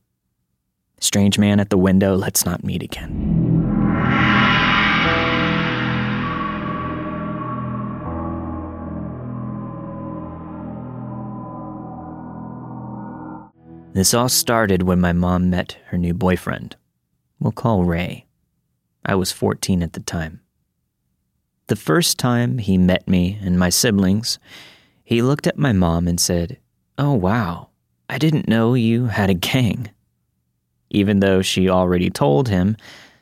Strange 0.99 1.39
man 1.39 1.59
at 1.59 1.69
the 1.69 1.77
window, 1.77 2.15
let's 2.15 2.45
not 2.45 2.63
meet 2.63 2.83
again. 2.83 3.46
This 13.97 14.13
all 14.13 14.29
started 14.29 14.83
when 14.83 15.01
my 15.01 15.11
mom 15.11 15.49
met 15.49 15.79
her 15.87 15.97
new 15.97 16.13
boyfriend. 16.13 16.75
We'll 17.39 17.51
call 17.51 17.83
Ray. 17.83 18.27
I 19.03 19.15
was 19.15 19.31
14 19.31 19.81
at 19.81 19.93
the 19.93 20.01
time. 20.01 20.41
The 21.65 21.75
first 21.75 22.19
time 22.19 22.59
he 22.59 22.77
met 22.77 23.07
me 23.07 23.39
and 23.41 23.57
my 23.57 23.69
siblings, 23.69 24.37
he 25.03 25.23
looked 25.23 25.47
at 25.47 25.57
my 25.57 25.71
mom 25.71 26.07
and 26.07 26.19
said, 26.19 26.59
Oh, 26.99 27.13
wow, 27.13 27.69
I 28.07 28.19
didn't 28.19 28.47
know 28.47 28.75
you 28.75 29.07
had 29.07 29.31
a 29.31 29.33
gang 29.33 29.89
even 30.91 31.19
though 31.19 31.41
she 31.41 31.67
already 31.67 32.11
told 32.11 32.49
him 32.49 32.77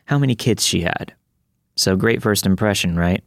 how 0.07 0.19
many 0.19 0.35
kids 0.35 0.65
she 0.65 0.81
had. 0.81 1.13
So 1.77 1.95
great 1.95 2.21
first 2.21 2.45
impression, 2.45 2.99
right? 2.99 3.23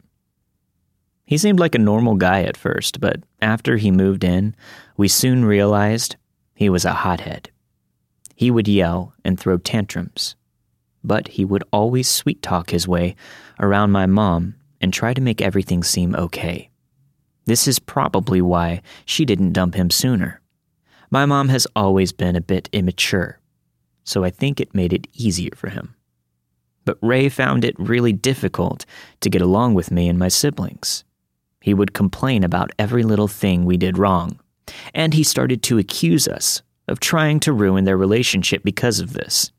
He 1.25 1.39
seemed 1.39 1.61
like 1.61 1.75
a 1.75 1.79
normal 1.79 2.17
guy 2.17 2.43
at 2.43 2.59
first, 2.59 3.01
but 3.01 3.23
after 3.41 3.79
he 3.79 3.91
moved 3.91 4.23
in, 4.23 4.55
we 4.99 5.09
soon 5.09 5.47
realized 5.47 6.17
he 6.59 6.69
was 6.69 6.85
a 6.85 6.93
hothead. 6.93 7.51
He 8.35 8.51
would 8.51 8.67
yell 8.67 9.15
and 9.25 9.39
throw 9.39 9.59
tantrums, 9.59 10.35
but 11.05 11.29
he 11.29 11.45
would 11.45 11.63
always 11.73 12.09
sweet 12.09 12.43
talk 12.43 12.71
his 12.71 12.89
way 12.89 13.15
around 13.61 13.93
my 13.93 14.07
mom 14.07 14.57
and 14.81 14.93
try 14.93 15.15
to 15.15 15.21
make 15.21 15.41
everything 15.41 15.83
seem 15.83 16.15
okay. 16.15 16.71
This 17.47 17.69
is 17.69 17.79
probably 17.79 18.43
why 18.43 18.83
she 19.05 19.25
didn't 19.25 19.53
dump 19.53 19.75
him 19.75 19.91
sooner. 19.91 20.41
My 21.11 21.27
mom 21.27 21.49
has 21.49 21.67
always 21.75 22.13
been 22.13 22.37
a 22.37 22.41
bit 22.41 22.69
immature 22.73 23.39
so 24.09 24.25
I 24.25 24.31
think 24.31 24.59
it 24.59 24.75
made 24.75 24.95
it 24.95 25.07
easier 25.13 25.51
for 25.55 25.69
him. 25.69 25.95
But 26.87 26.97
Ray 27.03 27.29
found 27.29 27.63
it 27.63 27.79
really 27.79 28.15
difficult 28.15 28.87
to 29.21 29.29
get 29.29 29.43
along 29.43 29.75
with 29.75 29.91
me 29.91 30.09
and 30.09 30.19
my 30.19 30.29
siblings. 30.29 31.05
He 31.61 31.75
would 31.75 31.93
complain 31.93 32.43
about 32.43 32.73
every 32.79 33.03
little 33.03 33.29
thing 33.29 33.67
we 33.67 33.77
did 33.77 33.99
wrong, 33.99 34.41
and 34.95 35.15
he 35.15 35.23
started 35.23 35.63
to 35.65 35.79
accuse 35.79 36.27
us 36.29 36.63
of 36.87 37.01
trying 37.01 37.41
to 37.41 37.53
ruin 37.53 37.85
their 37.85 37.97
relationship 37.97 38.63
because 38.65 39.01
of 39.01 39.13
this. 39.13 39.53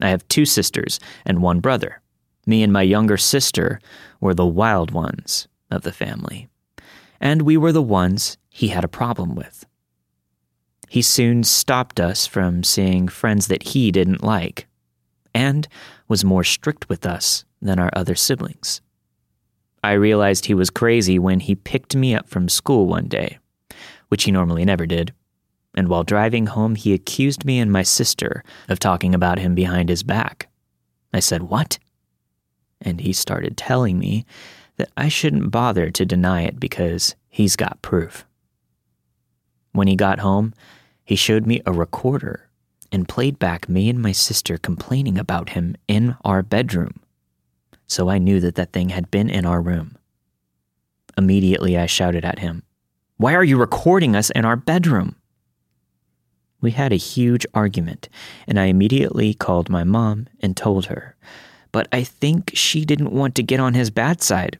I 0.00 0.08
have 0.10 0.26
two 0.28 0.44
sisters 0.44 0.98
and 1.24 1.42
one 1.42 1.60
brother. 1.60 2.00
Me 2.46 2.62
and 2.62 2.72
my 2.72 2.82
younger 2.82 3.16
sister 3.16 3.80
were 4.20 4.34
the 4.34 4.46
wild 4.46 4.90
ones 4.90 5.48
of 5.70 5.82
the 5.82 5.92
family, 5.92 6.48
and 7.20 7.42
we 7.42 7.56
were 7.56 7.72
the 7.72 7.82
ones 7.82 8.36
he 8.50 8.68
had 8.68 8.84
a 8.84 8.88
problem 8.88 9.34
with. 9.34 9.64
He 10.88 11.02
soon 11.02 11.42
stopped 11.42 11.98
us 11.98 12.26
from 12.26 12.62
seeing 12.62 13.08
friends 13.08 13.46
that 13.48 13.62
he 13.62 13.90
didn't 13.90 14.22
like, 14.22 14.66
and 15.34 15.66
was 16.06 16.24
more 16.24 16.44
strict 16.44 16.88
with 16.88 17.06
us 17.06 17.44
than 17.62 17.78
our 17.78 17.90
other 17.94 18.14
siblings. 18.14 18.80
I 19.82 19.92
realized 19.92 20.46
he 20.46 20.54
was 20.54 20.70
crazy 20.70 21.18
when 21.18 21.40
he 21.40 21.54
picked 21.54 21.96
me 21.96 22.14
up 22.14 22.28
from 22.28 22.48
school 22.48 22.86
one 22.86 23.08
day, 23.08 23.38
which 24.08 24.24
he 24.24 24.32
normally 24.32 24.64
never 24.64 24.86
did, 24.86 25.12
and 25.74 25.88
while 25.88 26.04
driving 26.04 26.46
home, 26.46 26.76
he 26.76 26.94
accused 26.94 27.44
me 27.44 27.58
and 27.58 27.72
my 27.72 27.82
sister 27.82 28.44
of 28.68 28.78
talking 28.78 29.14
about 29.14 29.38
him 29.38 29.54
behind 29.54 29.88
his 29.88 30.02
back. 30.02 30.48
I 31.12 31.20
said, 31.20 31.44
What? 31.44 31.78
And 32.80 33.00
he 33.00 33.12
started 33.12 33.56
telling 33.56 33.98
me 33.98 34.24
that 34.76 34.90
I 34.96 35.08
shouldn't 35.08 35.50
bother 35.50 35.90
to 35.90 36.04
deny 36.04 36.42
it 36.42 36.60
because 36.60 37.16
he's 37.28 37.56
got 37.56 37.82
proof. 37.82 38.24
When 39.72 39.88
he 39.88 39.96
got 39.96 40.20
home, 40.20 40.54
he 41.04 41.16
showed 41.16 41.46
me 41.46 41.60
a 41.66 41.72
recorder 41.72 42.48
and 42.92 43.08
played 43.08 43.38
back 43.38 43.68
me 43.68 43.88
and 43.88 44.00
my 44.00 44.12
sister 44.12 44.56
complaining 44.56 45.18
about 45.18 45.50
him 45.50 45.76
in 45.88 46.16
our 46.24 46.42
bedroom. 46.42 47.00
So 47.86 48.08
I 48.08 48.18
knew 48.18 48.40
that 48.40 48.54
that 48.54 48.72
thing 48.72 48.90
had 48.90 49.10
been 49.10 49.28
in 49.28 49.44
our 49.44 49.60
room. 49.60 49.98
Immediately, 51.18 51.76
I 51.76 51.86
shouted 51.86 52.24
at 52.24 52.38
him, 52.40 52.62
Why 53.16 53.34
are 53.34 53.44
you 53.44 53.58
recording 53.58 54.16
us 54.16 54.30
in 54.30 54.44
our 54.44 54.56
bedroom? 54.56 55.14
We 56.60 56.72
had 56.72 56.92
a 56.92 56.96
huge 56.96 57.46
argument, 57.54 58.08
and 58.48 58.58
I 58.58 58.64
immediately 58.64 59.34
called 59.34 59.68
my 59.68 59.84
mom 59.84 60.26
and 60.40 60.56
told 60.56 60.86
her. 60.86 61.14
But 61.70 61.86
I 61.92 62.02
think 62.02 62.50
she 62.54 62.84
didn't 62.84 63.12
want 63.12 63.36
to 63.36 63.42
get 63.44 63.60
on 63.60 63.74
his 63.74 63.90
bad 63.90 64.20
side 64.20 64.58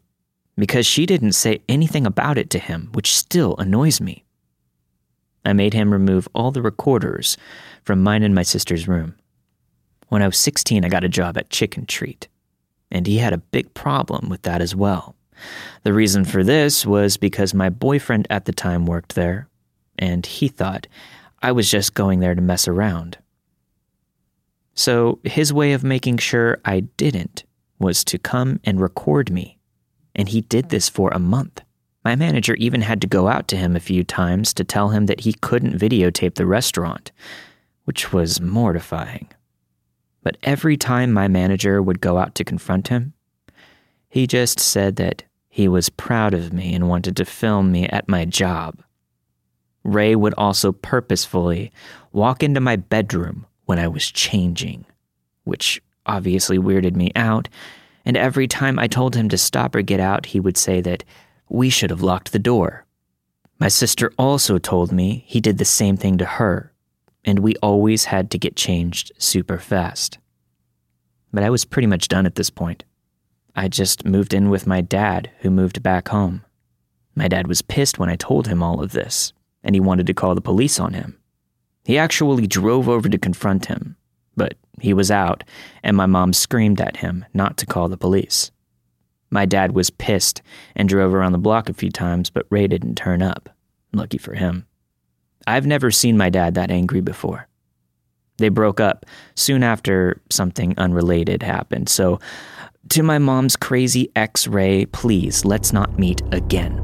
because 0.56 0.86
she 0.86 1.04
didn't 1.04 1.32
say 1.32 1.62
anything 1.68 2.06
about 2.06 2.38
it 2.38 2.48
to 2.50 2.60
him, 2.60 2.90
which 2.92 3.16
still 3.16 3.56
annoys 3.56 4.00
me. 4.00 4.24
I 5.44 5.52
made 5.52 5.74
him 5.74 5.92
remove 5.92 6.28
all 6.32 6.52
the 6.52 6.62
recorders 6.62 7.36
from 7.82 8.04
mine 8.04 8.22
and 8.22 8.36
my 8.36 8.44
sister's 8.44 8.86
room. 8.86 9.16
When 10.10 10.22
I 10.22 10.26
was 10.26 10.38
16, 10.38 10.84
I 10.84 10.88
got 10.88 11.02
a 11.02 11.08
job 11.08 11.36
at 11.36 11.50
Chicken 11.50 11.86
Treat, 11.86 12.28
and 12.88 13.04
he 13.04 13.18
had 13.18 13.32
a 13.32 13.38
big 13.38 13.74
problem 13.74 14.28
with 14.28 14.42
that 14.42 14.60
as 14.60 14.76
well. 14.76 15.16
The 15.82 15.92
reason 15.92 16.24
for 16.24 16.42
this 16.42 16.86
was 16.86 17.16
because 17.16 17.54
my 17.54 17.68
boyfriend 17.68 18.26
at 18.30 18.44
the 18.44 18.52
time 18.52 18.86
worked 18.86 19.14
there, 19.14 19.48
and 19.98 20.24
he 20.24 20.48
thought 20.48 20.86
I 21.42 21.52
was 21.52 21.70
just 21.70 21.94
going 21.94 22.20
there 22.20 22.34
to 22.34 22.40
mess 22.40 22.66
around. 22.66 23.18
So 24.74 25.20
his 25.24 25.52
way 25.52 25.72
of 25.72 25.84
making 25.84 26.18
sure 26.18 26.58
I 26.64 26.80
didn't 26.80 27.44
was 27.78 28.04
to 28.04 28.18
come 28.18 28.60
and 28.64 28.80
record 28.80 29.30
me, 29.30 29.58
and 30.14 30.28
he 30.28 30.40
did 30.40 30.70
this 30.70 30.88
for 30.88 31.10
a 31.10 31.18
month. 31.18 31.62
My 32.04 32.16
manager 32.16 32.54
even 32.56 32.82
had 32.82 33.00
to 33.00 33.06
go 33.06 33.28
out 33.28 33.48
to 33.48 33.56
him 33.56 33.76
a 33.76 33.80
few 33.80 34.04
times 34.04 34.52
to 34.54 34.64
tell 34.64 34.90
him 34.90 35.06
that 35.06 35.20
he 35.20 35.32
couldn't 35.32 35.78
videotape 35.78 36.34
the 36.34 36.46
restaurant, 36.46 37.12
which 37.84 38.12
was 38.12 38.40
mortifying. 38.40 39.28
But 40.22 40.36
every 40.42 40.76
time 40.76 41.12
my 41.12 41.28
manager 41.28 41.82
would 41.82 42.00
go 42.00 42.18
out 42.18 42.34
to 42.36 42.44
confront 42.44 42.88
him, 42.88 43.14
he 44.14 44.28
just 44.28 44.60
said 44.60 44.94
that 44.94 45.24
he 45.48 45.66
was 45.66 45.88
proud 45.88 46.34
of 46.34 46.52
me 46.52 46.72
and 46.72 46.88
wanted 46.88 47.16
to 47.16 47.24
film 47.24 47.72
me 47.72 47.88
at 47.88 48.08
my 48.08 48.24
job. 48.24 48.80
Ray 49.82 50.14
would 50.14 50.34
also 50.34 50.70
purposefully 50.70 51.72
walk 52.12 52.40
into 52.40 52.60
my 52.60 52.76
bedroom 52.76 53.44
when 53.64 53.80
I 53.80 53.88
was 53.88 54.08
changing, 54.08 54.84
which 55.42 55.82
obviously 56.06 56.58
weirded 56.58 56.94
me 56.94 57.10
out. 57.16 57.48
And 58.04 58.16
every 58.16 58.46
time 58.46 58.78
I 58.78 58.86
told 58.86 59.16
him 59.16 59.28
to 59.30 59.36
stop 59.36 59.74
or 59.74 59.82
get 59.82 59.98
out, 59.98 60.26
he 60.26 60.38
would 60.38 60.56
say 60.56 60.80
that 60.82 61.02
we 61.48 61.68
should 61.68 61.90
have 61.90 62.00
locked 62.00 62.30
the 62.30 62.38
door. 62.38 62.86
My 63.58 63.66
sister 63.66 64.12
also 64.16 64.58
told 64.58 64.92
me 64.92 65.24
he 65.26 65.40
did 65.40 65.58
the 65.58 65.64
same 65.64 65.96
thing 65.96 66.18
to 66.18 66.24
her, 66.24 66.72
and 67.24 67.40
we 67.40 67.56
always 67.56 68.04
had 68.04 68.30
to 68.30 68.38
get 68.38 68.54
changed 68.54 69.10
super 69.18 69.58
fast. 69.58 70.18
But 71.32 71.42
I 71.42 71.50
was 71.50 71.64
pretty 71.64 71.88
much 71.88 72.06
done 72.06 72.26
at 72.26 72.36
this 72.36 72.48
point. 72.50 72.84
I 73.56 73.68
just 73.68 74.04
moved 74.04 74.34
in 74.34 74.50
with 74.50 74.66
my 74.66 74.80
dad, 74.80 75.30
who 75.40 75.50
moved 75.50 75.82
back 75.82 76.08
home. 76.08 76.44
My 77.14 77.28
dad 77.28 77.46
was 77.46 77.62
pissed 77.62 77.98
when 77.98 78.08
I 78.08 78.16
told 78.16 78.48
him 78.48 78.62
all 78.62 78.82
of 78.82 78.92
this, 78.92 79.32
and 79.62 79.76
he 79.76 79.80
wanted 79.80 80.06
to 80.08 80.14
call 80.14 80.34
the 80.34 80.40
police 80.40 80.80
on 80.80 80.94
him. 80.94 81.18
He 81.84 81.96
actually 81.96 82.46
drove 82.46 82.88
over 82.88 83.08
to 83.08 83.18
confront 83.18 83.66
him, 83.66 83.96
but 84.36 84.54
he 84.80 84.92
was 84.92 85.10
out, 85.10 85.44
and 85.82 85.96
my 85.96 86.06
mom 86.06 86.32
screamed 86.32 86.80
at 86.80 86.96
him 86.96 87.24
not 87.32 87.56
to 87.58 87.66
call 87.66 87.88
the 87.88 87.96
police. 87.96 88.50
My 89.30 89.46
dad 89.46 89.72
was 89.72 89.90
pissed 89.90 90.42
and 90.74 90.88
drove 90.88 91.14
around 91.14 91.32
the 91.32 91.38
block 91.38 91.68
a 91.68 91.74
few 91.74 91.90
times, 91.90 92.30
but 92.30 92.46
Ray 92.50 92.66
didn't 92.66 92.96
turn 92.96 93.22
up. 93.22 93.48
Lucky 93.92 94.18
for 94.18 94.34
him. 94.34 94.66
I've 95.46 95.66
never 95.66 95.90
seen 95.90 96.16
my 96.16 96.30
dad 96.30 96.54
that 96.54 96.70
angry 96.70 97.00
before. 97.00 97.48
They 98.38 98.48
broke 98.48 98.80
up 98.80 99.06
soon 99.36 99.62
after 99.62 100.20
something 100.30 100.74
unrelated 100.76 101.42
happened, 101.42 101.88
so 101.88 102.18
to 102.90 103.02
my 103.02 103.18
mom's 103.18 103.56
crazy 103.56 104.10
x 104.14 104.46
ray, 104.46 104.86
please 104.86 105.44
let's 105.44 105.72
not 105.72 105.98
meet 105.98 106.22
again. 106.32 106.80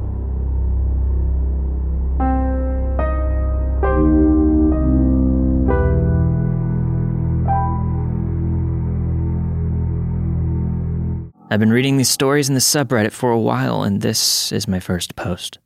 I've 11.52 11.58
been 11.58 11.72
reading 11.72 11.96
these 11.96 12.08
stories 12.08 12.48
in 12.48 12.54
the 12.54 12.60
subreddit 12.60 13.10
for 13.10 13.32
a 13.32 13.40
while, 13.40 13.82
and 13.82 14.00
this 14.00 14.52
is 14.52 14.68
my 14.68 14.78
first 14.78 15.16
post. 15.16 15.58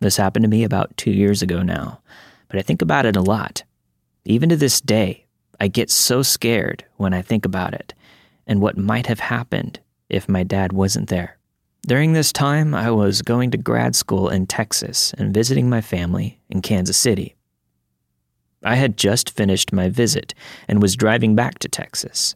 This 0.00 0.16
happened 0.16 0.44
to 0.44 0.48
me 0.48 0.64
about 0.64 0.96
two 0.96 1.10
years 1.10 1.42
ago 1.42 1.62
now, 1.62 2.00
but 2.48 2.58
I 2.58 2.62
think 2.62 2.80
about 2.80 3.04
it 3.04 3.16
a 3.16 3.22
lot. 3.22 3.62
Even 4.24 4.48
to 4.48 4.56
this 4.56 4.80
day, 4.80 5.26
I 5.60 5.68
get 5.68 5.90
so 5.90 6.22
scared 6.22 6.86
when 6.96 7.12
I 7.12 7.20
think 7.20 7.44
about 7.44 7.74
it 7.74 7.92
and 8.46 8.60
what 8.60 8.78
might 8.78 9.06
have 9.06 9.20
happened 9.20 9.80
if 10.08 10.28
my 10.28 10.42
dad 10.42 10.72
wasn't 10.72 11.08
there. 11.08 11.38
During 11.86 12.12
this 12.12 12.32
time, 12.32 12.74
I 12.74 12.90
was 12.90 13.22
going 13.22 13.50
to 13.52 13.58
grad 13.58 13.96
school 13.96 14.28
in 14.28 14.46
Texas 14.46 15.14
and 15.16 15.32
visiting 15.32 15.70
my 15.70 15.80
family 15.80 16.40
in 16.50 16.62
Kansas 16.62 16.96
City. 16.96 17.36
I 18.62 18.74
had 18.74 18.98
just 18.98 19.30
finished 19.30 19.72
my 19.72 19.88
visit 19.88 20.34
and 20.68 20.82
was 20.82 20.96
driving 20.96 21.34
back 21.34 21.58
to 21.60 21.68
Texas. 21.68 22.34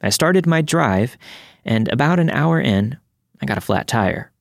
I 0.00 0.10
started 0.10 0.46
my 0.46 0.60
drive 0.60 1.16
and 1.64 1.88
about 1.88 2.18
an 2.18 2.30
hour 2.30 2.60
in, 2.60 2.98
I 3.40 3.46
got 3.46 3.58
a 3.58 3.62
flat 3.62 3.86
tire. 3.86 4.32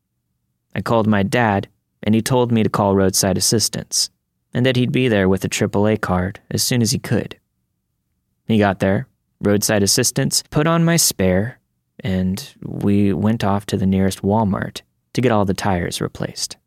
I 0.76 0.82
called 0.82 1.08
my 1.08 1.24
dad, 1.24 1.68
and 2.02 2.16
he 2.16 2.22
told 2.22 2.52
me 2.52 2.64
to 2.64 2.70
call 2.70 2.96
roadside 2.96 3.38
assistance, 3.38 4.10
and 4.54 4.66
that 4.66 4.76
he'd 4.76 4.92
be 4.92 5.08
there 5.08 5.30
with 5.30 5.46
a 5.46 5.50
AAA 5.50 6.02
card 6.02 6.40
as 6.50 6.64
soon 6.64 6.82
as 6.82 6.92
he 6.92 7.00
could. 7.00 7.40
He 8.48 8.58
got 8.58 8.80
there, 8.80 9.08
roadside 9.44 9.84
assistance, 9.84 10.44
put 10.50 10.68
on 10.68 10.86
my 10.86 10.96
spare, 10.96 11.60
and 12.00 12.54
we 12.64 13.14
went 13.14 13.44
off 13.44 13.66
to 13.68 13.78
the 13.78 13.86
nearest 13.86 14.22
Walmart 14.22 14.82
to 15.14 15.22
get 15.22 15.32
all 15.32 15.46
the 15.46 15.54
tires 15.54 16.02
replaced. 16.02 16.58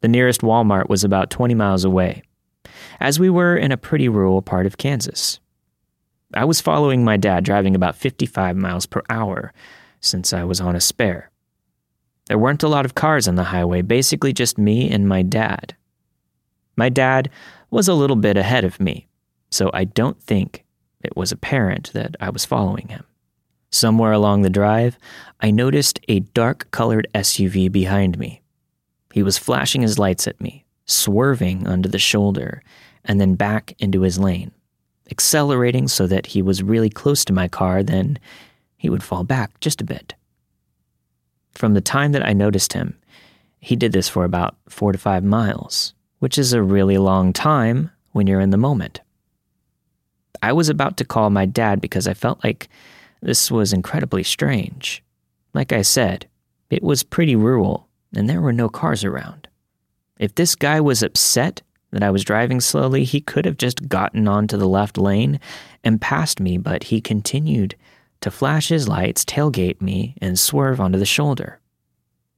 The 0.00 0.08
nearest 0.08 0.40
Walmart 0.40 0.88
was 0.88 1.04
about 1.04 1.30
20 1.30 1.54
miles 1.54 1.84
away, 1.84 2.22
as 3.00 3.20
we 3.20 3.28
were 3.28 3.56
in 3.56 3.72
a 3.72 3.76
pretty 3.76 4.08
rural 4.08 4.40
part 4.40 4.66
of 4.66 4.78
Kansas. 4.78 5.40
I 6.32 6.44
was 6.44 6.60
following 6.60 7.04
my 7.04 7.16
dad 7.16 7.44
driving 7.44 7.74
about 7.74 7.96
55 7.96 8.56
miles 8.56 8.86
per 8.86 9.02
hour 9.10 9.52
since 10.00 10.32
I 10.32 10.44
was 10.44 10.60
on 10.60 10.76
a 10.76 10.80
spare. 10.80 11.30
There 12.26 12.38
weren't 12.38 12.62
a 12.62 12.68
lot 12.68 12.84
of 12.84 12.94
cars 12.94 13.26
on 13.26 13.34
the 13.34 13.44
highway, 13.44 13.82
basically 13.82 14.32
just 14.32 14.56
me 14.56 14.88
and 14.90 15.08
my 15.08 15.22
dad. 15.22 15.74
My 16.76 16.88
dad 16.88 17.28
was 17.70 17.88
a 17.88 17.94
little 17.94 18.16
bit 18.16 18.36
ahead 18.36 18.64
of 18.64 18.80
me, 18.80 19.08
so 19.50 19.70
I 19.74 19.84
don't 19.84 20.22
think 20.22 20.64
it 21.02 21.16
was 21.16 21.32
apparent 21.32 21.92
that 21.92 22.16
I 22.20 22.30
was 22.30 22.44
following 22.44 22.88
him. 22.88 23.04
Somewhere 23.70 24.12
along 24.12 24.42
the 24.42 24.50
drive, 24.50 24.98
I 25.40 25.50
noticed 25.50 26.00
a 26.08 26.20
dark 26.20 26.70
colored 26.70 27.06
SUV 27.14 27.70
behind 27.70 28.18
me. 28.18 28.42
He 29.12 29.22
was 29.22 29.38
flashing 29.38 29.82
his 29.82 29.98
lights 29.98 30.26
at 30.26 30.40
me, 30.40 30.64
swerving 30.86 31.66
under 31.66 31.88
the 31.88 31.98
shoulder, 31.98 32.62
and 33.04 33.20
then 33.20 33.34
back 33.34 33.74
into 33.78 34.02
his 34.02 34.18
lane 34.18 34.52
accelerating 35.10 35.88
so 35.88 36.06
that 36.06 36.26
he 36.26 36.42
was 36.42 36.62
really 36.62 36.90
close 36.90 37.24
to 37.24 37.32
my 37.32 37.48
car, 37.48 37.82
then 37.82 38.18
he 38.76 38.88
would 38.88 39.02
fall 39.02 39.24
back 39.24 39.58
just 39.60 39.80
a 39.80 39.84
bit. 39.84 40.14
From 41.52 41.74
the 41.74 41.80
time 41.80 42.12
that 42.12 42.26
I 42.26 42.32
noticed 42.32 42.72
him, 42.72 42.96
he 43.58 43.76
did 43.76 43.92
this 43.92 44.08
for 44.08 44.24
about 44.24 44.56
four 44.68 44.92
to 44.92 44.98
five 44.98 45.24
miles, 45.24 45.92
which 46.20 46.38
is 46.38 46.52
a 46.52 46.62
really 46.62 46.96
long 46.96 47.32
time 47.32 47.90
when 48.12 48.26
you're 48.26 48.40
in 48.40 48.50
the 48.50 48.56
moment. 48.56 49.00
I 50.42 50.52
was 50.52 50.68
about 50.68 50.96
to 50.98 51.04
call 51.04 51.30
my 51.30 51.46
dad 51.46 51.80
because 51.80 52.08
I 52.08 52.14
felt 52.14 52.42
like 52.42 52.68
this 53.20 53.50
was 53.50 53.72
incredibly 53.72 54.22
strange. 54.22 55.02
Like 55.52 55.72
I 55.72 55.82
said, 55.82 56.26
it 56.70 56.82
was 56.82 57.02
pretty 57.02 57.36
rural 57.36 57.88
and 58.14 58.28
there 58.28 58.40
were 58.40 58.52
no 58.52 58.68
cars 58.68 59.04
around. 59.04 59.48
If 60.18 60.34
this 60.34 60.54
guy 60.54 60.80
was 60.80 61.02
upset 61.02 61.62
that 61.92 62.02
I 62.02 62.10
was 62.10 62.24
driving 62.24 62.60
slowly, 62.60 63.04
he 63.04 63.20
could 63.20 63.44
have 63.44 63.56
just 63.56 63.88
gotten 63.88 64.28
onto 64.28 64.56
the 64.56 64.68
left 64.68 64.96
lane 64.96 65.40
and 65.82 66.00
passed 66.00 66.40
me, 66.40 66.56
but 66.58 66.84
he 66.84 67.00
continued 67.00 67.74
to 68.20 68.30
flash 68.30 68.68
his 68.68 68.86
lights, 68.86 69.24
tailgate 69.24 69.80
me, 69.80 70.14
and 70.20 70.38
swerve 70.38 70.80
onto 70.80 70.98
the 70.98 71.06
shoulder. 71.06 71.58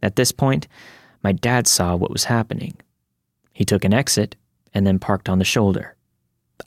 At 0.03 0.17
this 0.17 0.33
point, 0.33 0.69
my 1.23 1.33
dad 1.33 1.67
saw 1.67 1.97
what 1.97 2.11
was 2.11 2.25
happening. 2.25 2.77
He 3.53 3.65
took 3.65 3.85
an 3.85 3.93
exit 3.93 4.37
and 4.73 4.87
then 4.87 4.99
parked 4.99 5.29
on 5.29 5.39
the 5.39 5.45
shoulder. 5.45 5.97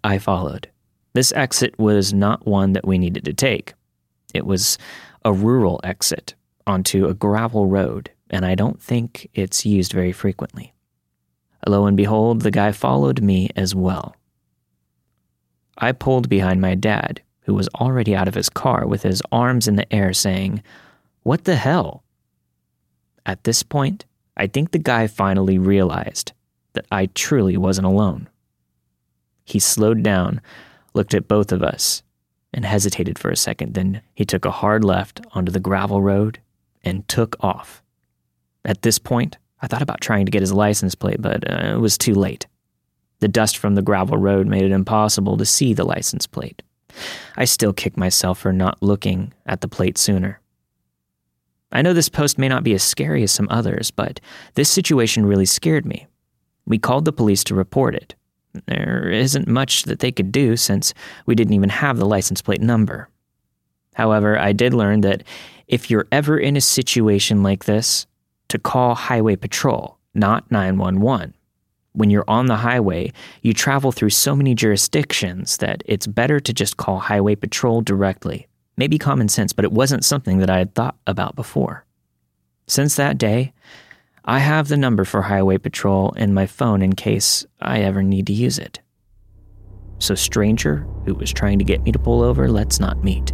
I 0.04 0.18
followed. 0.18 0.70
This 1.16 1.32
exit 1.32 1.80
was 1.80 2.14
not 2.14 2.46
one 2.46 2.74
that 2.74 2.86
we 2.86 2.98
needed 2.98 3.24
to 3.24 3.32
take. 3.32 3.74
It 4.34 4.46
was 4.46 4.78
a 5.24 5.32
rural 5.32 5.80
exit 5.82 6.36
onto 6.68 7.08
a 7.08 7.14
gravel 7.14 7.68
road, 7.68 8.12
and 8.30 8.46
I 8.46 8.54
don't 8.54 8.82
think 8.82 9.30
it's 9.34 9.66
used 9.66 9.94
very 9.94 10.12
frequently. 10.12 10.74
Lo 11.66 11.86
and 11.86 11.96
behold, 11.96 12.42
the 12.42 12.52
guy 12.52 12.74
followed 12.74 13.22
me 13.22 13.50
as 13.56 13.74
well. 13.74 14.18
I 15.78 15.94
pulled 15.94 16.28
behind 16.28 16.60
my 16.60 16.76
dad, 16.76 17.22
who 17.44 17.54
was 17.54 17.70
already 17.70 18.14
out 18.14 18.28
of 18.28 18.36
his 18.36 18.50
car 18.50 18.86
with 18.86 19.04
his 19.04 19.22
arms 19.32 19.70
in 19.70 19.78
the 19.78 19.92
air, 19.96 20.12
saying, 20.12 20.62
What 21.24 21.46
the 21.46 21.56
hell? 21.56 22.04
At 23.26 23.46
this 23.46 23.64
point, 23.64 24.04
I 24.36 24.48
think 24.48 24.72
the 24.72 24.80
guy 24.80 25.08
finally 25.08 25.60
realized 25.60 26.34
that 26.74 26.88
I 26.92 27.06
truly 27.06 27.56
wasn't 27.56 27.88
alone. 27.88 28.28
He 29.46 29.60
slowed 29.60 30.04
down, 30.04 30.42
looked 30.96 31.14
at 31.14 31.28
both 31.28 31.52
of 31.52 31.62
us, 31.62 32.04
and 32.54 32.66
hesitated 32.66 33.20
for 33.20 33.30
a 33.30 33.36
second. 33.36 33.74
Then 33.74 34.02
he 34.14 34.26
took 34.26 34.46
a 34.46 34.52
hard 34.52 34.84
left 34.84 35.22
onto 35.34 35.52
the 35.52 35.60
gravel 35.60 36.02
road 36.02 36.40
and 36.84 37.08
took 37.08 37.36
off. 37.42 37.84
At 38.64 38.82
this 38.82 38.98
point, 38.98 39.38
I 39.62 39.68
thought 39.68 39.82
about 39.82 40.02
trying 40.02 40.26
to 40.26 40.32
get 40.32 40.42
his 40.42 40.54
license 40.54 40.96
plate, 40.96 41.22
but 41.22 41.50
uh, 41.50 41.74
it 41.76 41.80
was 41.80 41.98
too 41.98 42.16
late. 42.16 42.48
The 43.20 43.28
dust 43.28 43.58
from 43.58 43.76
the 43.76 43.82
gravel 43.82 44.18
road 44.18 44.48
made 44.48 44.64
it 44.64 44.72
impossible 44.72 45.38
to 45.38 45.46
see 45.46 45.74
the 45.74 45.84
license 45.86 46.28
plate. 46.28 46.62
I 47.36 47.46
still 47.46 47.74
kick 47.74 47.98
myself 47.98 48.40
for 48.40 48.54
not 48.54 48.82
looking 48.82 49.34
at 49.46 49.62
the 49.62 49.68
plate 49.68 49.98
sooner. 49.98 50.40
I 51.72 51.82
know 51.82 51.94
this 51.94 52.10
post 52.10 52.38
may 52.38 52.48
not 52.48 52.64
be 52.64 52.74
as 52.74 52.84
scary 52.84 53.24
as 53.24 53.32
some 53.32 53.48
others, 53.50 53.92
but 53.92 54.22
this 54.54 54.70
situation 54.70 55.26
really 55.26 55.46
scared 55.46 55.86
me. 55.86 56.08
We 56.66 56.78
called 56.78 57.06
the 57.06 57.12
police 57.12 57.44
to 57.46 57.56
report 57.56 57.96
it. 57.96 58.16
There 58.68 59.10
isn't 59.10 59.48
much 59.48 59.84
that 59.84 60.00
they 60.00 60.12
could 60.12 60.32
do 60.32 60.56
since 60.56 60.94
we 61.26 61.36
didn't 61.36 61.54
even 61.54 61.70
have 61.70 61.98
the 61.98 62.06
license 62.06 62.42
plate 62.42 62.62
number. 62.62 63.10
However, 63.96 64.38
I 64.38 64.52
did 64.52 64.74
learn 64.74 65.02
that 65.02 65.24
if 65.68 65.90
you're 65.90 66.08
ever 66.12 66.38
in 66.38 66.56
a 66.56 66.62
situation 66.62 67.44
like 67.44 67.66
this, 67.66 68.06
to 68.50 68.60
call 68.60 68.96
highway 68.96 69.36
patrol, 69.36 69.98
not 70.14 70.50
911. 70.52 71.34
When 71.94 72.10
you're 72.10 72.30
on 72.30 72.48
the 72.48 72.58
highway, 72.58 73.12
you 73.42 73.54
travel 73.54 73.92
through 73.92 74.10
so 74.10 74.36
many 74.36 74.54
jurisdictions 74.54 75.58
that 75.58 75.82
it's 75.86 76.08
better 76.08 76.40
to 76.40 76.54
just 76.54 76.78
call 76.78 77.00
highway 77.00 77.36
patrol 77.36 77.82
directly. 77.82 78.48
Maybe 78.78 78.98
common 78.98 79.30
sense, 79.30 79.54
but 79.54 79.66
it 79.66 79.72
wasn't 79.72 80.04
something 80.04 80.40
that 80.40 80.50
I 80.50 80.58
had 80.58 80.76
thought 80.76 80.98
about 81.08 81.36
before. 81.36 81.86
Since 82.68 82.96
that 82.96 83.18
day, 83.18 83.54
I 84.28 84.40
have 84.40 84.70
the 84.70 84.78
number 84.78 85.06
for 85.06 85.22
highway 85.22 85.60
patrol 85.60 86.12
in 86.14 86.34
my 86.34 86.48
phone 86.48 86.82
in 86.82 86.94
case 86.94 87.46
I 87.62 87.82
ever 87.82 88.02
need 88.02 88.26
to 88.26 88.34
use 88.34 88.58
it. 88.58 88.80
So, 90.00 90.16
stranger 90.16 90.88
who 91.06 91.14
was 91.14 91.32
trying 91.32 91.60
to 91.60 91.64
get 91.64 91.84
me 91.84 91.92
to 91.92 92.00
pull 92.00 92.24
over, 92.24 92.50
let's 92.50 92.80
not 92.80 93.04
meet. 93.04 93.34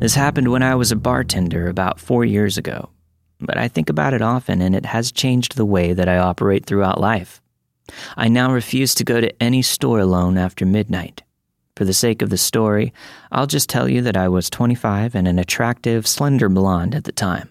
This 0.00 0.14
happened 0.14 0.48
when 0.48 0.62
I 0.62 0.74
was 0.74 0.92
a 0.92 0.96
bartender 0.96 1.66
about 1.68 1.98
four 1.98 2.26
years 2.26 2.58
ago, 2.58 2.90
but 3.40 3.56
I 3.56 3.68
think 3.68 3.88
about 3.88 4.12
it 4.12 4.20
often 4.20 4.60
and 4.60 4.76
it 4.76 4.84
has 4.84 5.12
changed 5.12 5.56
the 5.56 5.64
way 5.64 5.94
that 5.94 6.10
I 6.10 6.18
operate 6.18 6.66
throughout 6.66 7.00
life. 7.00 7.40
I 8.18 8.28
now 8.28 8.52
refuse 8.52 8.94
to 8.96 9.04
go 9.04 9.20
to 9.22 9.42
any 9.42 9.62
store 9.62 9.98
alone 9.98 10.36
after 10.36 10.66
midnight. 10.66 11.22
For 11.80 11.86
the 11.86 11.94
sake 11.94 12.20
of 12.20 12.28
the 12.28 12.36
story, 12.36 12.92
I'll 13.32 13.46
just 13.46 13.70
tell 13.70 13.88
you 13.88 14.02
that 14.02 14.14
I 14.14 14.28
was 14.28 14.50
25 14.50 15.14
and 15.14 15.26
an 15.26 15.38
attractive, 15.38 16.06
slender 16.06 16.50
blonde 16.50 16.94
at 16.94 17.04
the 17.04 17.10
time. 17.10 17.48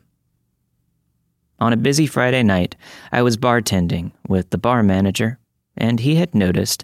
On 1.59 1.73
a 1.73 1.77
busy 1.77 2.05
Friday 2.05 2.43
night, 2.43 2.75
I 3.11 3.23
was 3.23 3.37
bartending 3.37 4.11
with 4.27 4.51
the 4.51 4.59
bar 4.59 4.83
manager 4.83 5.39
and 5.75 5.99
he 5.99 6.17
had 6.17 6.35
noticed 6.35 6.83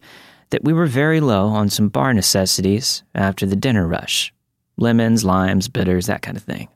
that 0.50 0.64
we 0.64 0.74
were 0.74 0.88
very 0.88 1.20
low 1.20 1.50
on 1.50 1.70
some 1.70 1.88
bar 1.88 2.16
necessities 2.16 3.04
after 3.14 3.46
the 3.46 3.56
dinner 3.56 3.86
rush 3.88 4.34
lemons, 4.78 5.24
limes, 5.24 5.68
bitters, 5.68 6.08
that 6.08 6.24
kind 6.24 6.38
of 6.38 6.42
thing. 6.42 6.68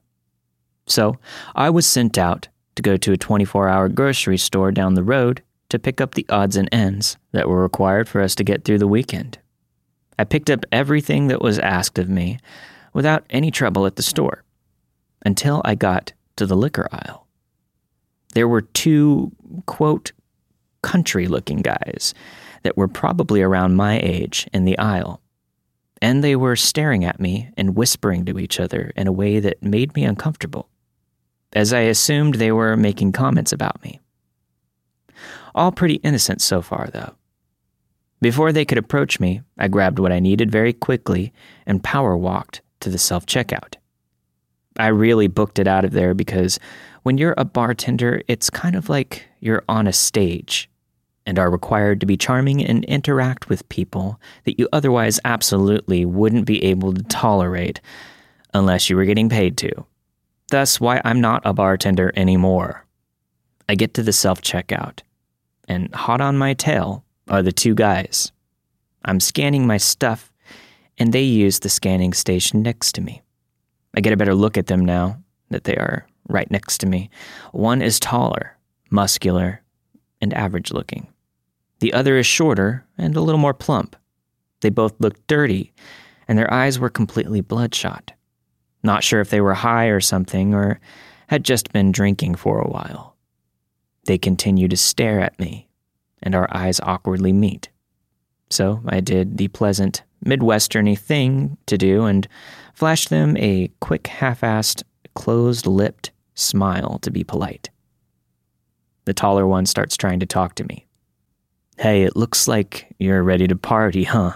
So 0.86 1.18
I 1.56 1.72
was 1.72 1.88
sent 1.88 2.16
out 2.16 2.48
to 2.76 2.84
go 2.84 2.96
to 2.96 3.14
a 3.14 3.18
24 3.18 3.68
hour 3.68 3.90
grocery 3.90 4.38
store 4.38 4.72
down 4.72 4.94
the 4.94 5.02
road 5.02 5.42
to 5.70 5.80
pick 5.80 6.00
up 6.00 6.14
the 6.14 6.28
odds 6.30 6.56
and 6.56 6.70
ends 6.72 7.18
that 7.32 7.50
were 7.50 7.64
required 7.64 8.08
for 8.08 8.22
us 8.22 8.36
to 8.36 8.44
get 8.44 8.66
through 8.66 8.78
the 8.78 8.88
weekend. 8.88 9.40
I 10.20 10.26
picked 10.26 10.50
up 10.50 10.66
everything 10.74 11.28
that 11.28 11.42
was 11.42 11.60
asked 11.60 11.98
of 11.98 12.10
me 12.10 12.40
without 12.92 13.24
any 13.30 13.52
trouble 13.52 13.86
at 13.86 13.96
the 13.96 14.04
store 14.04 14.44
until 15.26 15.62
I 15.64 15.76
got 15.76 16.12
to 16.36 16.46
the 16.46 16.58
liquor 16.58 16.90
aisle. 16.92 17.26
There 18.34 18.48
were 18.48 18.64
two, 18.64 19.32
quote, 19.66 20.12
country 20.82 21.28
looking 21.28 21.62
guys 21.62 22.14
that 22.64 22.76
were 22.76 22.90
probably 22.90 23.42
around 23.42 23.78
my 23.78 23.98
age 24.04 24.46
in 24.54 24.66
the 24.66 24.78
aisle. 24.78 25.22
And 26.02 26.22
they 26.22 26.36
were 26.36 26.58
staring 26.58 27.06
at 27.06 27.22
me 27.22 27.50
and 27.56 27.78
whispering 27.78 28.26
to 28.26 28.40
each 28.40 28.60
other 28.60 28.92
in 28.98 29.08
a 29.08 29.14
way 29.14 29.40
that 29.40 29.64
made 29.64 29.96
me 29.96 30.04
uncomfortable, 30.04 30.68
as 31.54 31.72
I 31.72 31.82
assumed 31.82 32.36
they 32.36 32.52
were 32.52 32.76
making 32.76 33.14
comments 33.14 33.54
about 33.54 33.82
me. 33.86 34.02
All 35.56 35.72
pretty 35.72 35.96
innocent 35.96 36.42
so 36.42 36.62
far, 36.62 36.90
though. 36.92 37.16
Before 38.22 38.52
they 38.52 38.66
could 38.66 38.78
approach 38.78 39.20
me, 39.20 39.42
I 39.58 39.68
grabbed 39.68 40.00
what 40.00 40.12
I 40.12 40.20
needed 40.20 40.52
very 40.52 40.74
quickly 40.74 41.32
and 41.66 41.84
power 41.84 42.18
walked 42.18 42.62
to 42.82 42.90
the 42.90 42.98
self 42.98 43.26
checkout. 43.26 43.76
I 44.78 44.88
really 44.88 45.28
booked 45.28 45.60
it 45.60 45.68
out 45.68 45.86
of 45.86 45.92
there 45.92 46.14
because 46.14 46.60
when 47.04 47.18
you're 47.18 47.36
a 47.38 47.46
bartender, 47.46 48.22
it's 48.28 48.50
kind 48.50 48.76
of 48.76 48.90
like 48.90 49.26
you're 49.40 49.64
on 49.70 49.88
a 49.88 49.94
stage 49.94 50.70
and 51.26 51.38
are 51.38 51.52
required 51.52 52.00
to 52.00 52.06
be 52.06 52.18
charming 52.18 52.64
and 52.64 52.84
interact 52.86 53.50
with 53.50 53.68
people 53.70 54.20
that 54.46 54.60
you 54.60 54.68
otherwise 54.74 55.20
absolutely 55.26 56.06
wouldn't 56.06 56.46
be 56.46 56.64
able 56.64 56.94
to 56.94 57.04
tolerate 57.04 57.80
unless 58.54 58.90
you 58.90 58.96
were 58.96 59.06
getting 59.06 59.30
paid 59.30 59.58
to. 59.58 59.86
Thus, 60.50 60.80
why 60.80 61.02
I'm 61.06 61.22
not 61.22 61.42
a 61.46 61.54
bartender 61.54 62.12
anymore. 62.16 62.86
I 63.68 63.76
get 63.76 63.94
to 63.94 64.04
the 64.04 64.14
self 64.14 64.42
checkout, 64.42 65.02
and 65.68 65.94
hot 65.94 66.22
on 66.22 66.38
my 66.38 66.54
tail 66.54 67.06
are 67.30 67.42
the 67.42 67.52
two 67.52 67.76
guys. 67.76 68.32
I'm 69.06 69.20
scanning 69.20 69.66
my 69.66 69.78
stuff, 69.78 70.32
and 70.98 71.14
they 71.14 71.24
use 71.24 71.60
the 71.60 71.70
scanning 71.70 72.14
station 72.14 72.62
next 72.62 72.94
to 72.96 73.02
me. 73.02 73.22
I 73.96 74.02
get 74.02 74.14
a 74.14 74.18
better 74.18 74.36
look 74.36 74.58
at 74.58 74.68
them 74.68 74.84
now 74.84 75.22
that 75.50 75.64
they 75.64 75.76
are 75.76 76.06
right 76.28 76.50
next 76.52 76.80
to 76.80 76.86
me. 76.86 77.10
One 77.52 77.82
is 77.82 78.00
taller, 78.00 78.58
muscular, 78.90 79.62
and 80.22 80.34
average 80.34 80.72
looking. 80.72 81.08
The 81.80 81.94
other 81.94 82.18
is 82.18 82.26
shorter 82.26 82.86
and 82.98 83.16
a 83.16 83.22
little 83.22 83.40
more 83.40 83.54
plump. 83.54 83.96
They 84.62 84.70
both 84.70 85.00
looked 85.00 85.26
dirty, 85.28 85.74
and 86.28 86.38
their 86.38 86.54
eyes 86.54 86.78
were 86.78 86.90
completely 86.90 87.42
bloodshot. 87.42 88.12
Not 88.84 89.04
sure 89.04 89.22
if 89.22 89.30
they 89.30 89.42
were 89.42 89.54
high 89.54 89.86
or 89.86 90.02
something, 90.02 90.54
or 90.54 90.80
had 91.28 91.46
just 91.46 91.72
been 91.72 91.92
drinking 91.92 92.36
for 92.36 92.60
a 92.60 92.70
while. 92.70 93.16
They 94.06 94.18
continue 94.18 94.68
to 94.68 94.78
stare 94.78 95.20
at 95.20 95.40
me, 95.40 95.69
and 96.22 96.36
our 96.36 96.48
eyes 96.52 96.80
awkwardly 96.82 97.34
meet. 97.34 97.70
So 98.50 98.82
I 98.88 99.00
did 99.00 99.38
the 99.38 99.48
pleasant, 99.50 100.04
Midwesterny 100.26 100.98
thing 100.98 101.58
to 101.68 101.78
do 101.78 102.06
and 102.06 102.28
flashed 102.74 103.10
them 103.10 103.38
a 103.38 103.70
quick, 103.80 104.08
half 104.08 104.42
assed, 104.42 104.84
closed 105.14 105.66
lipped 105.66 106.12
smile 106.34 107.00
to 107.00 107.12
be 107.12 107.24
polite. 107.24 107.70
The 109.06 109.14
taller 109.14 109.48
one 109.48 109.66
starts 109.66 109.98
trying 109.98 110.20
to 110.20 110.26
talk 110.26 110.56
to 110.56 110.64
me. 110.66 110.86
Hey, 111.78 112.04
it 112.04 112.16
looks 112.16 112.48
like 112.48 112.94
you're 113.00 113.24
ready 113.24 113.48
to 113.48 113.56
party, 113.56 114.04
huh? 114.04 114.34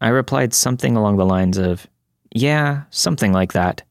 I 0.00 0.08
replied 0.08 0.54
something 0.54 0.96
along 0.96 1.18
the 1.18 1.26
lines 1.26 1.58
of, 1.58 1.86
Yeah, 2.34 2.84
something 2.90 3.32
like 3.32 3.52
that. 3.52 3.82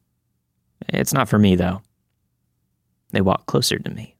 It's 0.88 1.14
not 1.14 1.28
for 1.28 1.38
me, 1.38 1.54
though. 1.54 1.82
They 3.12 3.20
walk 3.20 3.46
closer 3.46 3.78
to 3.78 3.90
me 3.90 4.11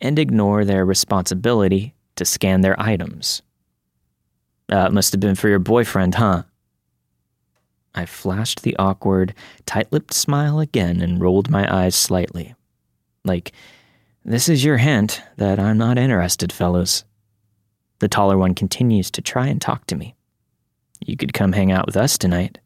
and 0.00 0.18
ignore 0.18 0.64
their 0.64 0.84
responsibility 0.84 1.94
to 2.16 2.24
scan 2.24 2.60
their 2.60 2.80
items. 2.80 3.42
Uh, 4.68 4.88
must 4.90 5.12
have 5.12 5.20
been 5.20 5.34
for 5.34 5.48
your 5.48 5.58
boyfriend, 5.58 6.14
huh? 6.14 6.44
I 7.94 8.06
flashed 8.06 8.62
the 8.62 8.76
awkward, 8.76 9.34
tight 9.66 9.92
lipped 9.92 10.12
smile 10.12 10.58
again 10.58 11.00
and 11.00 11.20
rolled 11.20 11.48
my 11.48 11.72
eyes 11.72 11.94
slightly. 11.94 12.54
Like, 13.24 13.52
this 14.24 14.48
is 14.48 14.64
your 14.64 14.78
hint 14.78 15.22
that 15.36 15.60
I'm 15.60 15.78
not 15.78 15.98
interested, 15.98 16.52
fellows. 16.52 17.04
The 18.00 18.08
taller 18.08 18.36
one 18.36 18.54
continues 18.54 19.10
to 19.12 19.22
try 19.22 19.46
and 19.46 19.60
talk 19.60 19.86
to 19.86 19.96
me. 19.96 20.14
You 21.00 21.16
could 21.16 21.34
come 21.34 21.52
hang 21.52 21.70
out 21.70 21.86
with 21.86 21.96
us 21.96 22.18
tonight. 22.18 22.58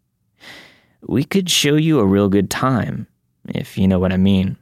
We 1.02 1.24
could 1.24 1.50
show 1.50 1.76
you 1.76 1.98
a 2.00 2.06
real 2.06 2.28
good 2.28 2.50
time, 2.50 3.06
if 3.48 3.76
you 3.76 3.86
know 3.86 3.98
what 3.98 4.12
I 4.12 4.16
mean. 4.16 4.56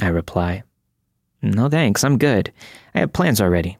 I 0.00 0.08
reply, 0.08 0.62
No 1.42 1.68
thanks, 1.68 2.04
I'm 2.04 2.18
good. 2.18 2.52
I 2.94 3.00
have 3.00 3.12
plans 3.12 3.40
already. 3.40 3.76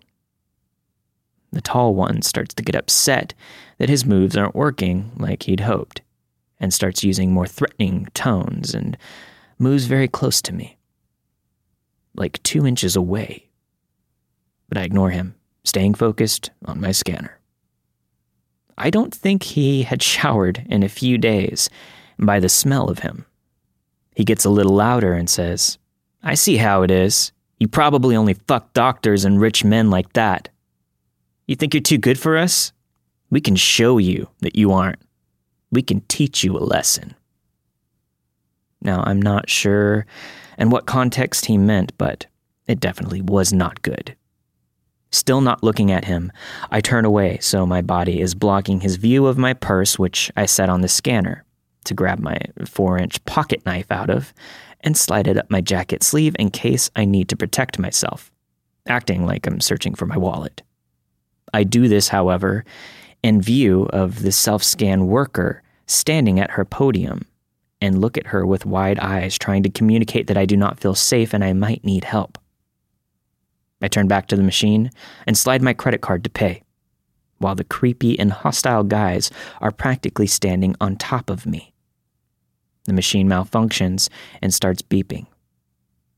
The 1.52 1.60
tall 1.60 1.94
one 1.94 2.22
starts 2.22 2.54
to 2.54 2.62
get 2.62 2.74
upset 2.74 3.34
that 3.78 3.88
his 3.88 4.04
moves 4.04 4.36
aren't 4.36 4.54
working 4.54 5.12
like 5.16 5.44
he'd 5.44 5.60
hoped, 5.60 6.00
and 6.58 6.74
starts 6.74 7.04
using 7.04 7.32
more 7.32 7.46
threatening 7.46 8.08
tones 8.14 8.74
and 8.74 8.96
moves 9.58 9.84
very 9.84 10.08
close 10.08 10.42
to 10.42 10.54
me 10.54 10.76
like 12.14 12.42
two 12.42 12.66
inches 12.66 12.96
away. 12.96 13.48
But 14.68 14.78
I 14.78 14.82
ignore 14.82 15.10
him, 15.10 15.34
staying 15.64 15.94
focused 15.94 16.50
on 16.64 16.80
my 16.80 16.92
scanner. 16.92 17.38
I 18.76 18.90
don't 18.90 19.14
think 19.14 19.42
he 19.42 19.82
had 19.82 20.02
showered 20.02 20.64
in 20.68 20.82
a 20.82 20.88
few 20.88 21.18
days 21.18 21.68
by 22.18 22.40
the 22.40 22.48
smell 22.48 22.88
of 22.88 23.00
him. 23.00 23.26
He 24.14 24.24
gets 24.24 24.44
a 24.44 24.50
little 24.50 24.74
louder 24.74 25.14
and 25.14 25.28
says, 25.28 25.78
I 26.22 26.34
see 26.34 26.56
how 26.56 26.82
it 26.82 26.90
is. 26.90 27.32
You 27.62 27.68
probably 27.68 28.16
only 28.16 28.34
fuck 28.34 28.72
doctors 28.72 29.24
and 29.24 29.40
rich 29.40 29.62
men 29.62 29.88
like 29.88 30.14
that. 30.14 30.48
You 31.46 31.54
think 31.54 31.72
you're 31.72 31.80
too 31.80 31.96
good 31.96 32.18
for 32.18 32.36
us? 32.36 32.72
We 33.30 33.40
can 33.40 33.54
show 33.54 33.98
you 33.98 34.26
that 34.40 34.56
you 34.56 34.72
aren't. 34.72 35.00
We 35.70 35.80
can 35.80 36.00
teach 36.08 36.42
you 36.42 36.56
a 36.56 36.58
lesson. 36.58 37.14
Now, 38.80 39.04
I'm 39.06 39.22
not 39.22 39.48
sure 39.48 40.06
and 40.58 40.72
what 40.72 40.86
context 40.86 41.44
he 41.44 41.56
meant, 41.56 41.96
but 41.98 42.26
it 42.66 42.80
definitely 42.80 43.22
was 43.22 43.52
not 43.52 43.80
good. 43.82 44.16
Still 45.12 45.40
not 45.40 45.62
looking 45.62 45.92
at 45.92 46.06
him, 46.06 46.32
I 46.72 46.80
turn 46.80 47.04
away 47.04 47.38
so 47.40 47.64
my 47.64 47.80
body 47.80 48.20
is 48.20 48.34
blocking 48.34 48.80
his 48.80 48.96
view 48.96 49.26
of 49.26 49.38
my 49.38 49.54
purse, 49.54 50.00
which 50.00 50.32
I 50.36 50.46
set 50.46 50.68
on 50.68 50.80
the 50.80 50.88
scanner 50.88 51.44
to 51.84 51.94
grab 51.94 52.18
my 52.18 52.40
four 52.66 52.98
inch 52.98 53.24
pocket 53.24 53.64
knife 53.64 53.92
out 53.92 54.10
of 54.10 54.34
and 54.82 54.96
slide 54.96 55.26
it 55.26 55.36
up 55.36 55.50
my 55.50 55.60
jacket 55.60 56.02
sleeve 56.02 56.34
in 56.38 56.50
case 56.50 56.90
I 56.96 57.04
need 57.04 57.28
to 57.28 57.36
protect 57.36 57.78
myself, 57.78 58.30
acting 58.86 59.26
like 59.26 59.46
I'm 59.46 59.60
searching 59.60 59.94
for 59.94 60.06
my 60.06 60.16
wallet. 60.16 60.62
I 61.54 61.64
do 61.64 61.88
this, 61.88 62.08
however, 62.08 62.64
in 63.22 63.40
view 63.40 63.84
of 63.92 64.22
the 64.22 64.32
self 64.32 64.62
scan 64.62 65.06
worker 65.06 65.62
standing 65.86 66.40
at 66.40 66.52
her 66.52 66.64
podium 66.64 67.26
and 67.80 68.00
look 68.00 68.16
at 68.16 68.28
her 68.28 68.46
with 68.46 68.64
wide 68.64 68.98
eyes, 69.00 69.36
trying 69.36 69.62
to 69.64 69.70
communicate 69.70 70.28
that 70.28 70.36
I 70.36 70.46
do 70.46 70.56
not 70.56 70.78
feel 70.78 70.94
safe 70.94 71.34
and 71.34 71.44
I 71.44 71.52
might 71.52 71.84
need 71.84 72.04
help. 72.04 72.38
I 73.80 73.88
turn 73.88 74.06
back 74.06 74.28
to 74.28 74.36
the 74.36 74.44
machine 74.44 74.90
and 75.26 75.36
slide 75.36 75.62
my 75.62 75.72
credit 75.74 76.00
card 76.00 76.22
to 76.24 76.30
pay, 76.30 76.62
while 77.38 77.56
the 77.56 77.64
creepy 77.64 78.18
and 78.18 78.32
hostile 78.32 78.84
guys 78.84 79.30
are 79.60 79.72
practically 79.72 80.28
standing 80.28 80.76
on 80.80 80.96
top 80.96 81.28
of 81.28 81.44
me. 81.44 81.71
The 82.84 82.92
machine 82.92 83.28
malfunctions 83.28 84.08
and 84.40 84.52
starts 84.52 84.82
beeping. 84.82 85.26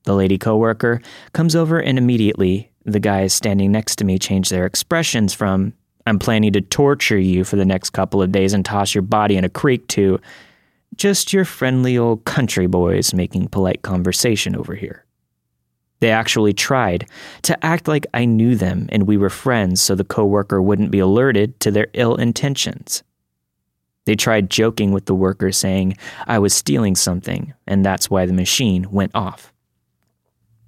The 0.04 0.14
lady 0.14 0.38
coworker 0.38 1.00
comes 1.32 1.56
over 1.56 1.78
and 1.78 1.98
immediately 1.98 2.70
the 2.84 3.00
guys 3.00 3.32
standing 3.32 3.72
next 3.72 3.96
to 3.96 4.04
me 4.04 4.18
change 4.18 4.50
their 4.50 4.66
expressions 4.66 5.32
from 5.34 5.72
I'm 6.06 6.18
planning 6.18 6.52
to 6.52 6.60
torture 6.60 7.18
you 7.18 7.44
for 7.44 7.56
the 7.56 7.64
next 7.64 7.90
couple 7.90 8.20
of 8.20 8.30
days 8.30 8.52
and 8.52 8.64
toss 8.64 8.94
your 8.94 9.02
body 9.02 9.36
in 9.36 9.44
a 9.44 9.48
creek 9.48 9.88
to 9.88 10.20
just 10.96 11.32
your 11.32 11.46
friendly 11.46 11.96
old 11.96 12.24
country 12.24 12.66
boys 12.66 13.14
making 13.14 13.48
polite 13.48 13.82
conversation 13.82 14.54
over 14.54 14.74
here. 14.74 15.04
They 16.00 16.10
actually 16.10 16.52
tried 16.52 17.08
to 17.42 17.64
act 17.64 17.88
like 17.88 18.06
I 18.12 18.26
knew 18.26 18.56
them 18.56 18.88
and 18.92 19.04
we 19.04 19.16
were 19.16 19.30
friends 19.30 19.80
so 19.80 19.94
the 19.94 20.04
coworker 20.04 20.60
wouldn't 20.60 20.90
be 20.90 20.98
alerted 20.98 21.58
to 21.60 21.70
their 21.70 21.86
ill 21.94 22.16
intentions. 22.16 23.02
They 24.04 24.14
tried 24.14 24.50
joking 24.50 24.92
with 24.92 25.06
the 25.06 25.14
worker 25.14 25.50
saying 25.52 25.96
I 26.26 26.38
was 26.38 26.54
stealing 26.54 26.94
something 26.94 27.54
and 27.66 27.84
that's 27.84 28.10
why 28.10 28.26
the 28.26 28.32
machine 28.32 28.90
went 28.90 29.12
off. 29.14 29.52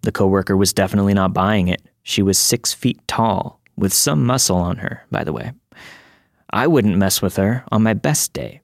The 0.03 0.13
coworker 0.13 0.57
was 0.57 0.73
definitely 0.73 1.15
not 1.15 1.35
buying 1.35 1.69
it. 1.69 1.83
She 2.03 2.23
was 2.23 2.39
six 2.39 2.73
feet 2.73 3.01
tall, 3.09 3.61
with 3.77 3.93
some 3.93 4.25
muscle 4.25 4.57
on 4.57 4.79
her, 4.79 5.05
by 5.11 5.25
the 5.25 5.33
way. 5.33 5.53
I 6.51 6.67
wouldn't 6.67 6.97
mess 6.97 7.21
with 7.21 7.37
her 7.37 7.65
on 7.71 7.83
my 7.83 7.95
best 7.95 8.33
day. 8.33 8.61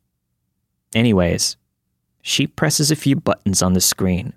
Anyways, 0.94 1.56
she 2.22 2.46
presses 2.46 2.90
a 2.90 2.96
few 2.96 3.16
buttons 3.16 3.62
on 3.62 3.72
the 3.72 3.80
screen, 3.80 4.32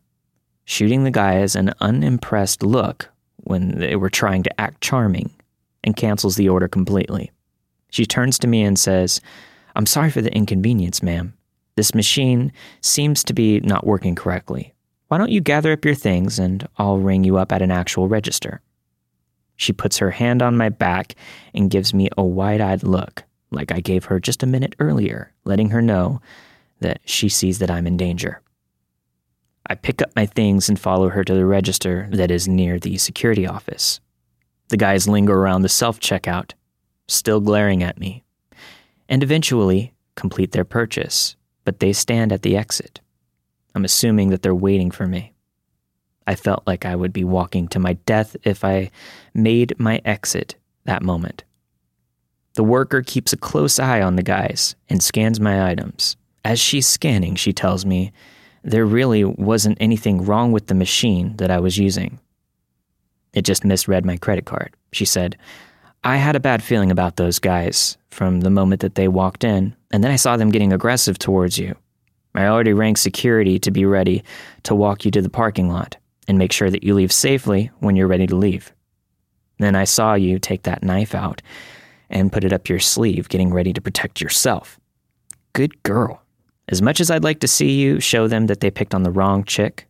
shooting 0.66 1.04
the 1.04 1.12
guys 1.12 1.56
an 1.56 1.74
unimpressed 1.80 2.64
look 2.64 3.10
when 3.38 3.78
they 3.80 3.96
were 3.96 4.10
trying 4.10 4.44
to 4.44 4.62
act 4.62 4.82
charming 4.82 5.32
and 5.84 5.96
cancels 5.96 6.36
the 6.36 6.50
order 6.50 6.68
completely. 6.68 7.32
She 7.92 8.06
turns 8.06 8.40
to 8.40 8.48
me 8.48 8.64
and 8.64 8.78
says, 8.78 9.22
I'm 9.76 9.86
sorry 9.86 10.10
for 10.10 10.22
the 10.22 10.34
inconvenience, 10.34 11.04
ma'am. 11.04 11.34
This 11.76 11.94
machine 11.94 12.52
seems 12.82 13.24
to 13.26 13.34
be 13.34 13.60
not 13.60 13.86
working 13.86 14.16
correctly. 14.16 14.74
Why 15.10 15.18
don't 15.18 15.32
you 15.32 15.42
gather 15.42 15.74
up 15.74 15.86
your 15.86 15.96
things 15.96 16.40
and 16.40 16.68
I'll 16.78 16.98
ring 16.98 17.24
you 17.24 17.38
up 17.38 17.52
at 17.52 17.62
an 17.62 17.72
actual 17.72 18.08
register? 18.08 18.62
She 19.58 19.74
puts 19.74 19.98
her 19.98 20.12
hand 20.12 20.42
on 20.42 20.58
my 20.58 20.70
back 20.70 21.16
and 21.54 21.70
gives 21.70 21.94
me 21.94 22.10
a 22.18 22.24
wide 22.24 22.62
eyed 22.62 22.84
look, 22.84 23.24
like 23.52 23.72
I 23.72 23.80
gave 23.80 24.06
her 24.06 24.20
just 24.20 24.44
a 24.44 24.48
minute 24.48 24.76
earlier, 24.80 25.34
letting 25.44 25.70
her 25.70 25.82
know 25.82 26.22
that 26.80 27.00
she 27.06 27.30
sees 27.30 27.60
that 27.60 27.72
I'm 27.72 27.88
in 27.88 27.98
danger. 27.98 28.42
I 29.68 29.76
pick 29.76 30.02
up 30.02 30.12
my 30.16 30.26
things 30.26 30.70
and 30.70 30.80
follow 30.80 31.10
her 31.10 31.24
to 31.24 31.34
the 31.34 31.46
register 31.46 32.08
that 32.12 32.32
is 32.32 32.48
near 32.48 32.80
the 32.80 32.98
security 32.98 33.48
office. 33.48 34.00
The 34.70 34.78
guys 34.78 35.08
linger 35.08 35.34
around 35.34 35.62
the 35.62 35.70
self 35.70 36.00
checkout, 36.00 36.52
still 37.08 37.40
glaring 37.40 37.82
at 37.82 38.00
me, 38.00 38.25
and 39.10 39.24
eventually 39.24 39.94
complete 40.16 40.52
their 40.52 40.64
purchase, 40.64 41.36
but 41.64 41.80
they 41.80 41.94
stand 41.94 42.32
at 42.32 42.42
the 42.42 42.58
exit. 42.58 43.02
I'm 43.74 43.86
assuming 43.86 44.30
that 44.30 44.42
they're 44.42 44.56
waiting 44.56 44.92
for 44.92 45.08
me. 45.08 45.34
I 46.28 46.36
felt 46.36 46.64
like 46.66 46.86
I 46.86 46.96
would 46.96 47.14
be 47.14 47.24
walking 47.24 47.68
to 47.70 47.80
my 47.80 47.94
death 47.94 48.36
if 48.44 48.64
I 48.64 48.90
made 49.34 49.80
my 49.80 50.02
exit 50.06 50.56
that 50.86 51.04
moment. 51.04 51.44
The 52.54 52.64
worker 52.64 53.02
keeps 53.02 53.34
a 53.34 53.38
close 53.38 53.80
eye 53.80 54.02
on 54.02 54.16
the 54.16 54.24
guys 54.24 54.76
and 54.90 55.04
scans 55.04 55.40
my 55.40 55.70
items. 55.70 56.16
As 56.44 56.60
she's 56.60 56.88
scanning, 56.88 57.36
she 57.36 57.52
tells 57.52 57.86
me 57.86 58.14
there 58.64 58.86
really 58.86 59.24
wasn't 59.24 59.78
anything 59.82 60.26
wrong 60.26 60.52
with 60.52 60.68
the 60.68 60.74
machine 60.74 61.36
that 61.38 61.52
I 61.52 61.60
was 61.60 61.78
using. 61.78 62.20
It 63.34 63.44
just 63.44 63.66
misread 63.66 64.06
my 64.06 64.18
credit 64.18 64.46
card. 64.46 64.74
She 64.94 65.06
said, 65.06 65.38
I 66.06 66.18
had 66.18 66.36
a 66.36 66.40
bad 66.40 66.62
feeling 66.62 66.92
about 66.92 67.16
those 67.16 67.40
guys 67.40 67.98
from 68.12 68.42
the 68.42 68.52
moment 68.52 68.82
that 68.82 68.94
they 68.94 69.08
walked 69.08 69.44
in, 69.44 69.76
and 69.90 70.04
then 70.04 70.12
I 70.12 70.18
saw 70.18 70.38
them 70.38 70.52
getting 70.52 70.72
aggressive 70.72 71.18
towards 71.18 71.58
you. 71.58 71.76
I 72.36 72.46
already 72.46 72.74
rang 72.74 72.96
security 72.96 73.58
to 73.58 73.72
be 73.72 73.86
ready 73.86 74.24
to 74.64 74.76
walk 74.76 75.04
you 75.04 75.10
to 75.10 75.22
the 75.24 75.32
parking 75.32 75.68
lot 75.68 75.98
and 76.28 76.38
make 76.38 76.52
sure 76.52 76.70
that 76.70 76.84
you 76.84 76.94
leave 76.94 77.12
safely 77.12 77.72
when 77.80 77.96
you're 77.96 78.06
ready 78.06 78.28
to 78.28 78.36
leave. 78.36 78.72
Then 79.58 79.76
I 79.76 79.86
saw 79.86 80.14
you 80.14 80.38
take 80.38 80.62
that 80.64 80.84
knife 80.84 81.16
out 81.16 81.42
and 82.08 82.32
put 82.32 82.44
it 82.44 82.54
up 82.54 82.70
your 82.70 82.80
sleeve, 82.80 83.28
getting 83.28 83.52
ready 83.52 83.74
to 83.74 83.82
protect 83.82 84.22
yourself. 84.22 84.80
Good 85.54 85.82
girl. 85.82 86.22
As 86.70 86.84
much 86.84 87.02
as 87.02 87.10
I'd 87.10 87.24
like 87.24 87.40
to 87.40 87.48
see 87.48 87.82
you 87.82 88.00
show 88.00 88.28
them 88.28 88.46
that 88.46 88.60
they 88.60 88.70
picked 88.70 88.94
on 88.94 89.02
the 89.02 89.12
wrong 89.12 89.44
chick, 89.44 89.88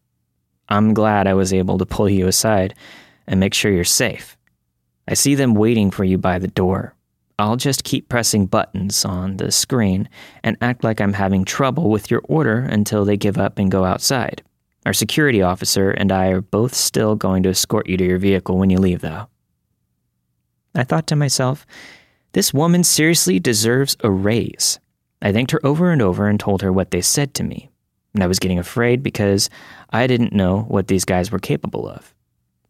I'm 0.70 0.94
glad 0.94 1.28
I 1.28 1.34
was 1.34 1.52
able 1.52 1.78
to 1.78 1.86
pull 1.86 2.10
you 2.10 2.28
aside 2.28 2.74
and 3.28 3.38
make 3.38 3.54
sure 3.54 3.70
you're 3.70 3.84
safe. 3.84 4.35
I 5.08 5.14
see 5.14 5.36
them 5.36 5.54
waiting 5.54 5.92
for 5.92 6.04
you 6.04 6.18
by 6.18 6.40
the 6.40 6.48
door. 6.48 6.96
I'll 7.38 7.58
just 7.58 7.84
keep 7.84 8.08
pressing 8.08 8.46
buttons 8.46 9.04
on 9.04 9.38
the 9.38 9.52
screen 9.52 10.08
and 10.44 10.58
act 10.62 10.84
like 10.84 11.02
I'm 11.02 11.14
having 11.14 11.44
trouble 11.44 11.90
with 11.90 12.10
your 12.10 12.22
order 12.26 12.60
until 12.60 13.04
they 13.04 13.18
give 13.18 13.38
up 13.38 13.60
and 13.60 13.70
go 13.70 13.84
outside. 13.84 14.42
Our 14.86 14.94
security 14.94 15.42
officer 15.42 15.92
and 15.92 16.12
I 16.12 16.28
are 16.28 16.42
both 16.42 16.74
still 16.74 17.16
going 17.16 17.44
to 17.44 17.50
escort 17.50 17.90
you 17.90 17.98
to 17.98 18.06
your 18.06 18.20
vehicle 18.20 18.58
when 18.58 18.70
you 18.70 18.78
leave, 18.78 19.02
though. 19.02 19.28
I 20.76 20.84
thought 20.84 21.08
to 21.08 21.16
myself, 21.16 21.66
this 22.34 22.54
woman 22.54 22.84
seriously 22.84 23.40
deserves 23.40 23.98
a 24.02 24.12
raise. 24.12 24.80
I 25.22 25.32
thanked 25.32 25.52
her 25.52 25.66
over 25.66 25.92
and 25.92 26.02
over 26.02 26.28
and 26.28 26.40
told 26.40 26.62
her 26.62 26.72
what 26.72 26.92
they 26.92 27.02
said 27.02 27.34
to 27.36 27.44
me. 27.44 27.70
And 28.14 28.24
I 28.24 28.28
was 28.28 28.40
getting 28.40 28.60
afraid 28.60 29.02
because 29.02 29.50
I 29.90 30.08
didn't 30.08 30.34
know 30.34 30.62
what 30.62 30.88
these 30.88 31.06
guys 31.06 31.32
were 31.32 31.40
capable 31.40 31.88
of. 31.88 32.14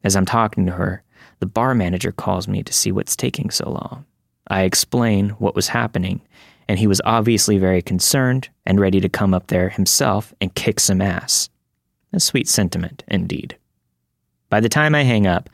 As 0.03 0.15
I'm 0.15 0.25
talking 0.25 0.65
to 0.65 0.71
her, 0.71 1.03
the 1.39 1.45
bar 1.45 1.75
manager 1.75 2.11
calls 2.11 2.47
me 2.47 2.63
to 2.63 2.73
see 2.73 2.91
what's 2.91 3.15
taking 3.15 3.49
so 3.49 3.69
long. 3.69 4.05
I 4.47 4.61
explain 4.61 5.29
what 5.31 5.55
was 5.55 5.67
happening, 5.69 6.21
and 6.67 6.79
he 6.79 6.87
was 6.87 7.01
obviously 7.05 7.57
very 7.57 7.81
concerned 7.81 8.49
and 8.65 8.79
ready 8.79 8.99
to 8.99 9.09
come 9.09 9.33
up 9.33 9.47
there 9.47 9.69
himself 9.69 10.33
and 10.39 10.53
kick 10.55 10.79
some 10.79 11.01
ass. 11.01 11.49
A 12.13 12.19
sweet 12.19 12.47
sentiment, 12.47 13.03
indeed. 13.07 13.57
By 14.49 14.59
the 14.59 14.69
time 14.69 14.95
I 14.95 15.03
hang 15.03 15.27
up, 15.27 15.49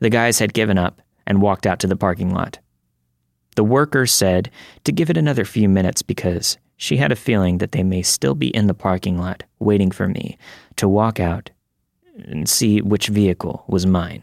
the 0.00 0.10
guys 0.10 0.38
had 0.38 0.54
given 0.54 0.78
up 0.78 1.00
and 1.26 1.42
walked 1.42 1.66
out 1.66 1.80
to 1.80 1.86
the 1.86 1.96
parking 1.96 2.32
lot. 2.32 2.58
The 3.56 3.64
worker 3.64 4.06
said 4.06 4.50
to 4.84 4.92
give 4.92 5.10
it 5.10 5.16
another 5.16 5.44
few 5.44 5.68
minutes 5.68 6.02
because 6.02 6.58
she 6.76 6.96
had 6.96 7.12
a 7.12 7.16
feeling 7.16 7.58
that 7.58 7.72
they 7.72 7.82
may 7.82 8.02
still 8.02 8.34
be 8.34 8.48
in 8.48 8.66
the 8.66 8.74
parking 8.74 9.18
lot 9.18 9.44
waiting 9.58 9.90
for 9.90 10.08
me 10.08 10.36
to 10.76 10.88
walk 10.88 11.20
out 11.20 11.50
and 12.16 12.48
see 12.48 12.82
which 12.82 13.08
vehicle 13.08 13.64
was 13.68 13.86
mine 13.86 14.22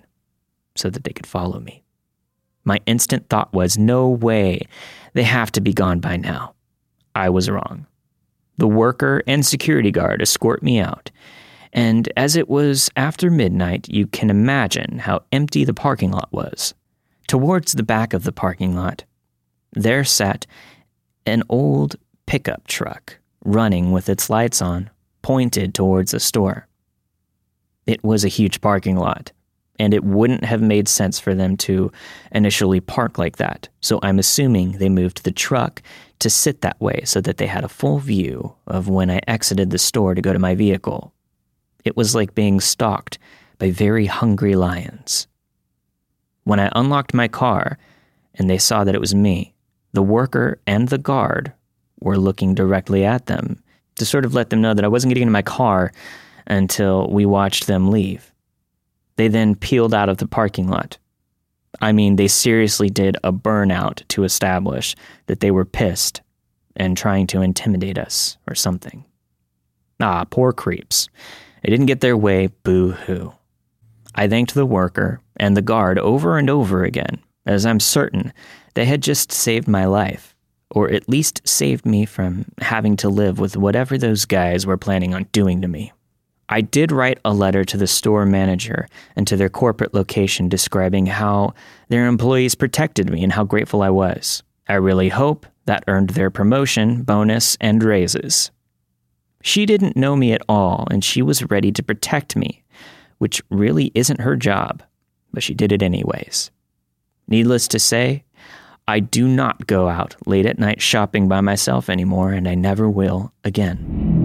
so 0.76 0.90
that 0.90 1.04
they 1.04 1.12
could 1.12 1.28
follow 1.28 1.60
me. 1.60 1.84
My 2.64 2.80
instant 2.86 3.30
thought 3.30 3.54
was 3.54 3.78
no 3.78 4.08
way, 4.10 4.68
they 5.14 5.24
have 5.24 5.52
to 5.54 5.62
be 5.62 5.74
gone 5.74 6.00
by 6.00 6.18
now. 6.18 6.54
I 7.16 7.30
was 7.30 7.50
wrong. 7.50 7.88
The 8.58 8.68
worker 8.68 9.24
and 9.28 9.46
security 9.46 9.92
guard 9.92 10.22
escort 10.22 10.62
me 10.62 10.80
out, 10.80 11.10
and 11.74 12.12
as 12.16 12.36
it 12.36 12.50
was 12.50 12.90
after 12.96 13.32
midnight, 13.32 13.90
you 13.90 14.08
can 14.08 14.30
imagine 14.30 15.00
how 15.00 15.24
empty 15.32 15.64
the 15.64 15.74
parking 15.74 16.12
lot 16.12 16.32
was. 16.32 16.74
Towards 17.28 17.72
the 17.74 17.84
back 17.84 18.14
of 18.14 18.24
the 18.24 18.32
parking 18.32 18.76
lot, 18.76 19.06
there 19.74 20.04
sat 20.04 20.46
an 21.26 21.44
old 21.50 21.96
pickup 22.26 22.68
truck 22.68 23.18
running 23.44 23.92
with 23.92 24.10
its 24.10 24.30
lights 24.30 24.62
on, 24.62 24.90
pointed 25.22 25.74
towards 25.74 26.14
a 26.14 26.20
store. 26.20 26.68
It 27.86 28.04
was 28.04 28.24
a 28.24 28.30
huge 28.30 28.62
parking 28.62 28.96
lot, 28.98 29.32
and 29.82 29.96
it 29.96 30.04
wouldn't 30.04 30.44
have 30.44 30.62
made 30.62 30.88
sense 30.88 31.20
for 31.20 31.34
them 31.34 31.58
to 31.58 31.92
initially 32.32 32.80
park 32.80 33.18
like 33.18 33.38
that. 33.38 33.68
So 33.82 34.00
I'm 34.04 34.20
assuming 34.20 34.74
they 34.74 34.90
moved 34.90 35.24
the 35.24 35.32
truck 35.32 35.82
to 36.20 36.30
sit 36.30 36.62
that 36.62 36.80
way 36.80 37.02
so 37.04 37.20
that 37.22 37.38
they 37.38 37.48
had 37.48 37.64
a 37.64 37.68
full 37.68 37.98
view 37.98 38.54
of 38.68 38.90
when 38.90 39.10
I 39.10 39.22
exited 39.28 39.72
the 39.72 39.80
store 39.80 40.14
to 40.14 40.22
go 40.22 40.34
to 40.34 40.38
my 40.38 40.54
vehicle. 40.54 41.12
It 41.84 41.98
was 41.98 42.14
like 42.14 42.36
being 42.36 42.60
stalked 42.60 43.18
by 43.58 43.72
very 43.72 44.06
hungry 44.06 44.54
lions. 44.54 45.26
When 46.44 46.60
I 46.60 46.72
unlocked 46.76 47.16
my 47.16 47.28
car 47.28 47.80
and 48.36 48.48
they 48.48 48.60
saw 48.60 48.84
that 48.84 48.94
it 48.94 49.02
was 49.02 49.16
me, 49.16 49.56
the 49.94 50.04
worker 50.04 50.60
and 50.68 50.90
the 50.90 51.00
guard 51.00 51.54
were 52.00 52.20
looking 52.20 52.54
directly 52.54 53.04
at 53.04 53.26
them 53.26 53.64
to 53.96 54.06
sort 54.06 54.26
of 54.26 54.36
let 54.36 54.52
them 54.52 54.62
know 54.62 54.76
that 54.76 54.86
I 54.86 54.90
wasn't 54.90 55.10
getting 55.10 55.24
into 55.24 55.32
my 55.32 55.42
car 55.42 55.92
until 56.46 57.10
we 57.10 57.26
watched 57.26 57.66
them 57.66 57.90
leave. 57.90 58.31
They 59.16 59.28
then 59.28 59.56
peeled 59.56 59.94
out 59.94 60.10
of 60.10 60.18
the 60.18 60.28
parking 60.28 60.68
lot. 60.68 60.98
I 61.80 61.92
mean, 61.92 62.16
they 62.16 62.28
seriously 62.28 62.90
did 62.90 63.18
a 63.24 63.32
burnout 63.32 64.08
to 64.10 64.24
establish 64.24 64.96
that 65.28 65.40
they 65.40 65.52
were 65.52 65.66
pissed 65.66 66.22
and 66.76 66.98
trying 66.98 67.28
to 67.28 67.42
intimidate 67.42 67.98
us 67.98 68.38
or 68.48 68.56
something. 68.56 69.06
Ah, 70.00 70.26
poor 70.26 70.52
creeps. 70.52 71.10
They 71.64 71.70
didn't 71.70 71.86
get 71.86 72.02
their 72.02 72.18
way, 72.18 72.48
boo 72.64 72.92
hoo. 72.92 73.34
I 74.16 74.28
thanked 74.28 74.54
the 74.54 74.66
worker 74.66 75.22
and 75.38 75.56
the 75.56 75.62
guard 75.62 75.98
over 76.00 76.38
and 76.38 76.50
over 76.50 76.84
again, 76.84 77.20
as 77.46 77.66
I'm 77.66 77.80
certain 77.80 78.34
they 78.74 78.86
had 78.86 79.02
just 79.02 79.32
saved 79.32 79.68
my 79.68 79.86
life, 79.86 80.36
or 80.70 80.90
at 80.90 81.10
least 81.10 81.48
saved 81.48 81.86
me 81.86 82.06
from 82.06 82.46
having 82.60 82.96
to 82.98 83.10
live 83.10 83.40
with 83.40 83.58
whatever 83.58 83.98
those 83.98 84.26
guys 84.26 84.66
were 84.66 84.78
planning 84.78 85.14
on 85.14 85.28
doing 85.32 85.62
to 85.62 85.68
me. 85.68 85.92
I 86.52 86.60
did 86.60 86.92
write 86.92 87.18
a 87.24 87.34
letter 87.34 87.64
to 87.64 87.78
the 87.78 87.88
store 87.88 88.26
manager 88.26 88.86
and 89.16 89.26
to 89.28 89.38
their 89.38 89.48
corporate 89.48 89.94
location 89.94 90.50
describing 90.50 91.06
how 91.06 91.54
their 91.88 92.08
employees 92.08 92.56
protected 92.56 93.10
me 93.10 93.24
and 93.24 93.32
how 93.32 93.46
grateful 93.46 93.82
I 93.82 93.90
was. 93.90 94.44
I 94.68 94.74
really 94.74 95.08
hope 95.08 95.46
that 95.66 95.86
earned 95.88 96.10
their 96.10 96.30
promotion, 96.30 97.04
bonus, 97.04 97.58
and 97.62 97.82
raises. 97.82 98.52
She 99.42 99.66
didn't 99.66 99.96
know 99.96 100.18
me 100.18 100.34
at 100.34 100.42
all, 100.50 100.88
and 100.92 101.06
she 101.06 101.22
was 101.22 101.50
ready 101.50 101.72
to 101.72 101.82
protect 101.82 102.36
me, 102.36 102.64
which 103.18 103.42
really 103.50 103.92
isn't 103.96 104.20
her 104.20 104.36
job, 104.36 104.84
but 105.32 105.44
she 105.44 105.54
did 105.54 105.72
it 105.72 105.82
anyways. 105.82 106.52
Needless 107.30 107.70
to 107.70 107.80
say, 107.80 108.26
I 108.90 109.00
do 109.00 109.26
not 109.26 109.68
go 109.68 109.88
out 109.88 110.18
late 110.26 110.46
at 110.46 110.60
night 110.60 110.82
shopping 110.82 111.30
by 111.30 111.40
myself 111.40 111.90
anymore, 111.90 112.34
and 112.34 112.48
I 112.48 112.56
never 112.56 112.90
will 112.90 113.32
again. 113.46 114.21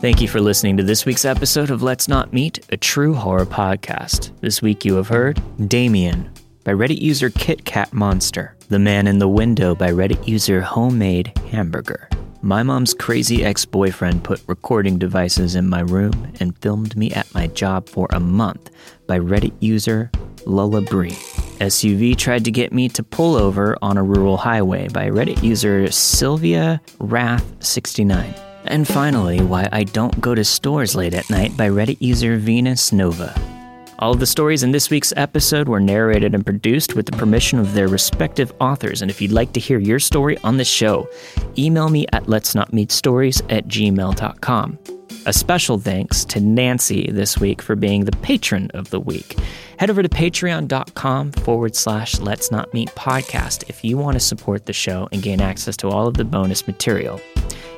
Thank 0.00 0.20
you 0.20 0.28
for 0.28 0.40
listening 0.40 0.76
to 0.76 0.84
this 0.84 1.04
week's 1.04 1.24
episode 1.24 1.70
of 1.70 1.82
Let's 1.82 2.06
Not 2.06 2.32
Meet, 2.32 2.64
a 2.70 2.76
true 2.76 3.14
horror 3.14 3.44
podcast. 3.44 4.30
This 4.40 4.62
week 4.62 4.84
you 4.84 4.94
have 4.94 5.08
heard 5.08 5.42
Damien 5.68 6.32
by 6.62 6.70
Reddit 6.70 7.00
user 7.00 7.30
KitKat 7.30 7.92
Monster, 7.92 8.54
The 8.68 8.78
Man 8.78 9.08
in 9.08 9.18
the 9.18 9.26
Window 9.26 9.74
by 9.74 9.90
Reddit 9.90 10.28
user 10.28 10.60
Homemade 10.60 11.36
Hamburger. 11.50 12.08
My 12.42 12.62
mom's 12.62 12.94
crazy 12.94 13.44
ex 13.44 13.64
boyfriend 13.64 14.22
put 14.22 14.40
recording 14.46 15.00
devices 15.00 15.56
in 15.56 15.68
my 15.68 15.80
room 15.80 16.32
and 16.38 16.56
filmed 16.58 16.96
me 16.96 17.10
at 17.10 17.34
my 17.34 17.48
job 17.48 17.88
for 17.88 18.06
a 18.10 18.20
month 18.20 18.70
by 19.08 19.18
Reddit 19.18 19.54
user 19.58 20.12
Lullabree. 20.46 21.16
SUV 21.58 22.16
tried 22.16 22.44
to 22.44 22.52
get 22.52 22.72
me 22.72 22.88
to 22.90 23.02
pull 23.02 23.34
over 23.34 23.76
on 23.82 23.98
a 23.98 24.04
rural 24.04 24.36
highway 24.36 24.86
by 24.86 25.10
Reddit 25.10 25.42
user 25.42 25.90
Sylvia 25.90 26.80
Wrath69. 27.00 28.47
And 28.64 28.86
finally, 28.86 29.40
Why 29.40 29.68
I 29.72 29.84
Don't 29.84 30.20
Go 30.20 30.34
to 30.34 30.44
Stores 30.44 30.94
Late 30.94 31.14
at 31.14 31.30
Night 31.30 31.56
by 31.56 31.68
Reddit 31.68 31.98
user 32.00 32.36
Venus 32.36 32.92
Nova. 32.92 33.34
All 34.00 34.12
of 34.12 34.20
the 34.20 34.26
stories 34.26 34.62
in 34.62 34.70
this 34.70 34.90
week's 34.90 35.12
episode 35.16 35.68
were 35.68 35.80
narrated 35.80 36.32
and 36.34 36.46
produced 36.46 36.94
with 36.94 37.06
the 37.06 37.16
permission 37.16 37.58
of 37.58 37.74
their 37.74 37.88
respective 37.88 38.52
authors. 38.60 39.02
And 39.02 39.10
if 39.10 39.20
you'd 39.20 39.32
like 39.32 39.52
to 39.54 39.60
hear 39.60 39.78
your 39.78 39.98
story 39.98 40.38
on 40.44 40.56
the 40.56 40.64
show, 40.64 41.08
email 41.56 41.88
me 41.88 42.06
at 42.12 42.28
let's 42.28 42.54
not 42.54 42.72
meet 42.72 42.92
stories 42.92 43.40
at 43.48 43.66
gmail.com. 43.66 44.78
A 45.26 45.32
special 45.32 45.78
thanks 45.78 46.24
to 46.26 46.40
Nancy 46.40 47.10
this 47.10 47.38
week 47.38 47.60
for 47.60 47.74
being 47.74 48.04
the 48.04 48.16
patron 48.18 48.70
of 48.72 48.90
the 48.90 49.00
week. 49.00 49.36
Head 49.78 49.90
over 49.90 50.02
to 50.02 50.08
patreon.com 50.08 51.32
forward 51.32 51.74
slash 51.74 52.20
let's 52.20 52.52
not 52.52 52.72
meet 52.72 52.90
podcast 52.90 53.68
if 53.68 53.84
you 53.84 53.98
want 53.98 54.14
to 54.14 54.20
support 54.20 54.66
the 54.66 54.72
show 54.72 55.08
and 55.10 55.22
gain 55.22 55.40
access 55.40 55.76
to 55.78 55.88
all 55.88 56.06
of 56.06 56.14
the 56.14 56.24
bonus 56.24 56.66
material. 56.68 57.20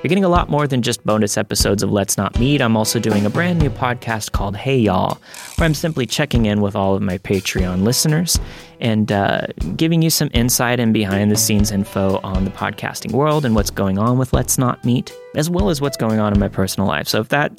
You're 0.03 0.09
getting 0.09 0.25
a 0.25 0.29
lot 0.29 0.49
more 0.49 0.67
than 0.67 0.83
just 0.83 1.05
bonus 1.05 1.37
episodes 1.37 1.83
of 1.83 1.93
Let's 1.93 2.17
Not 2.17 2.39
Meet. 2.39 2.63
I'm 2.63 2.77
also 2.77 2.99
doing 2.99 3.27
a 3.27 3.31
brand 3.31 3.59
new 3.59 3.71
podcast 3.71 4.33
called 4.33 4.57
Hey 4.57 4.79
Y'all, 4.79 5.19
where 5.57 5.67
I'm 5.67 5.75
simply 5.75 6.07
checking 6.07 6.47
in 6.47 6.61
with 6.61 6.75
all 6.75 6.95
of 6.95 7.03
my 7.03 7.19
Patreon 7.19 7.83
listeners 7.83 8.41
and 8.81 9.13
uh, 9.13 9.43
giving 9.77 10.01
you 10.01 10.11
some 10.11 10.31
insight 10.33 10.81
and 10.81 10.95
behind 10.95 11.31
the 11.31 11.37
scenes 11.37 11.71
info 11.71 12.19
on 12.23 12.45
the 12.45 12.51
podcasting 12.51 13.13
world 13.13 13.45
and 13.45 13.55
what's 13.55 13.71
going 13.71 13.99
on 13.99 14.17
with 14.19 14.33
Let's 14.33 14.57
Not 14.57 14.83
Meet, 14.85 15.13
as 15.35 15.51
well 15.51 15.69
as 15.69 15.81
what's 15.81 15.97
going 15.99 16.19
on 16.19 16.33
in 16.33 16.41
my 16.41 16.49
personal 16.49 16.89
life. 16.89 17.07
So 17.07 17.21
if 17.21 17.29
that 17.29 17.55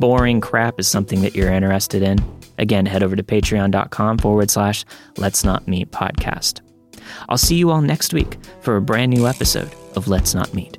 boring 0.00 0.40
crap 0.40 0.80
is 0.80 0.88
something 0.88 1.20
that 1.20 1.34
you're 1.34 1.52
interested 1.52 2.02
in, 2.02 2.18
again, 2.58 2.86
head 2.86 3.02
over 3.02 3.14
to 3.14 3.22
patreon.com 3.22 4.18
forward 4.18 4.50
slash 4.50 4.84
Let's 5.18 5.44
Not 5.44 5.68
Meet 5.68 5.90
podcast. 5.90 6.60
I'll 7.28 7.38
see 7.38 7.56
you 7.56 7.70
all 7.70 7.82
next 7.82 8.14
week 8.14 8.38
for 8.60 8.76
a 8.76 8.80
brand 8.80 9.12
new 9.12 9.26
episode 9.26 9.70
of 9.96 10.08
Let's 10.08 10.34
Not 10.34 10.54
Meet. 10.54 10.78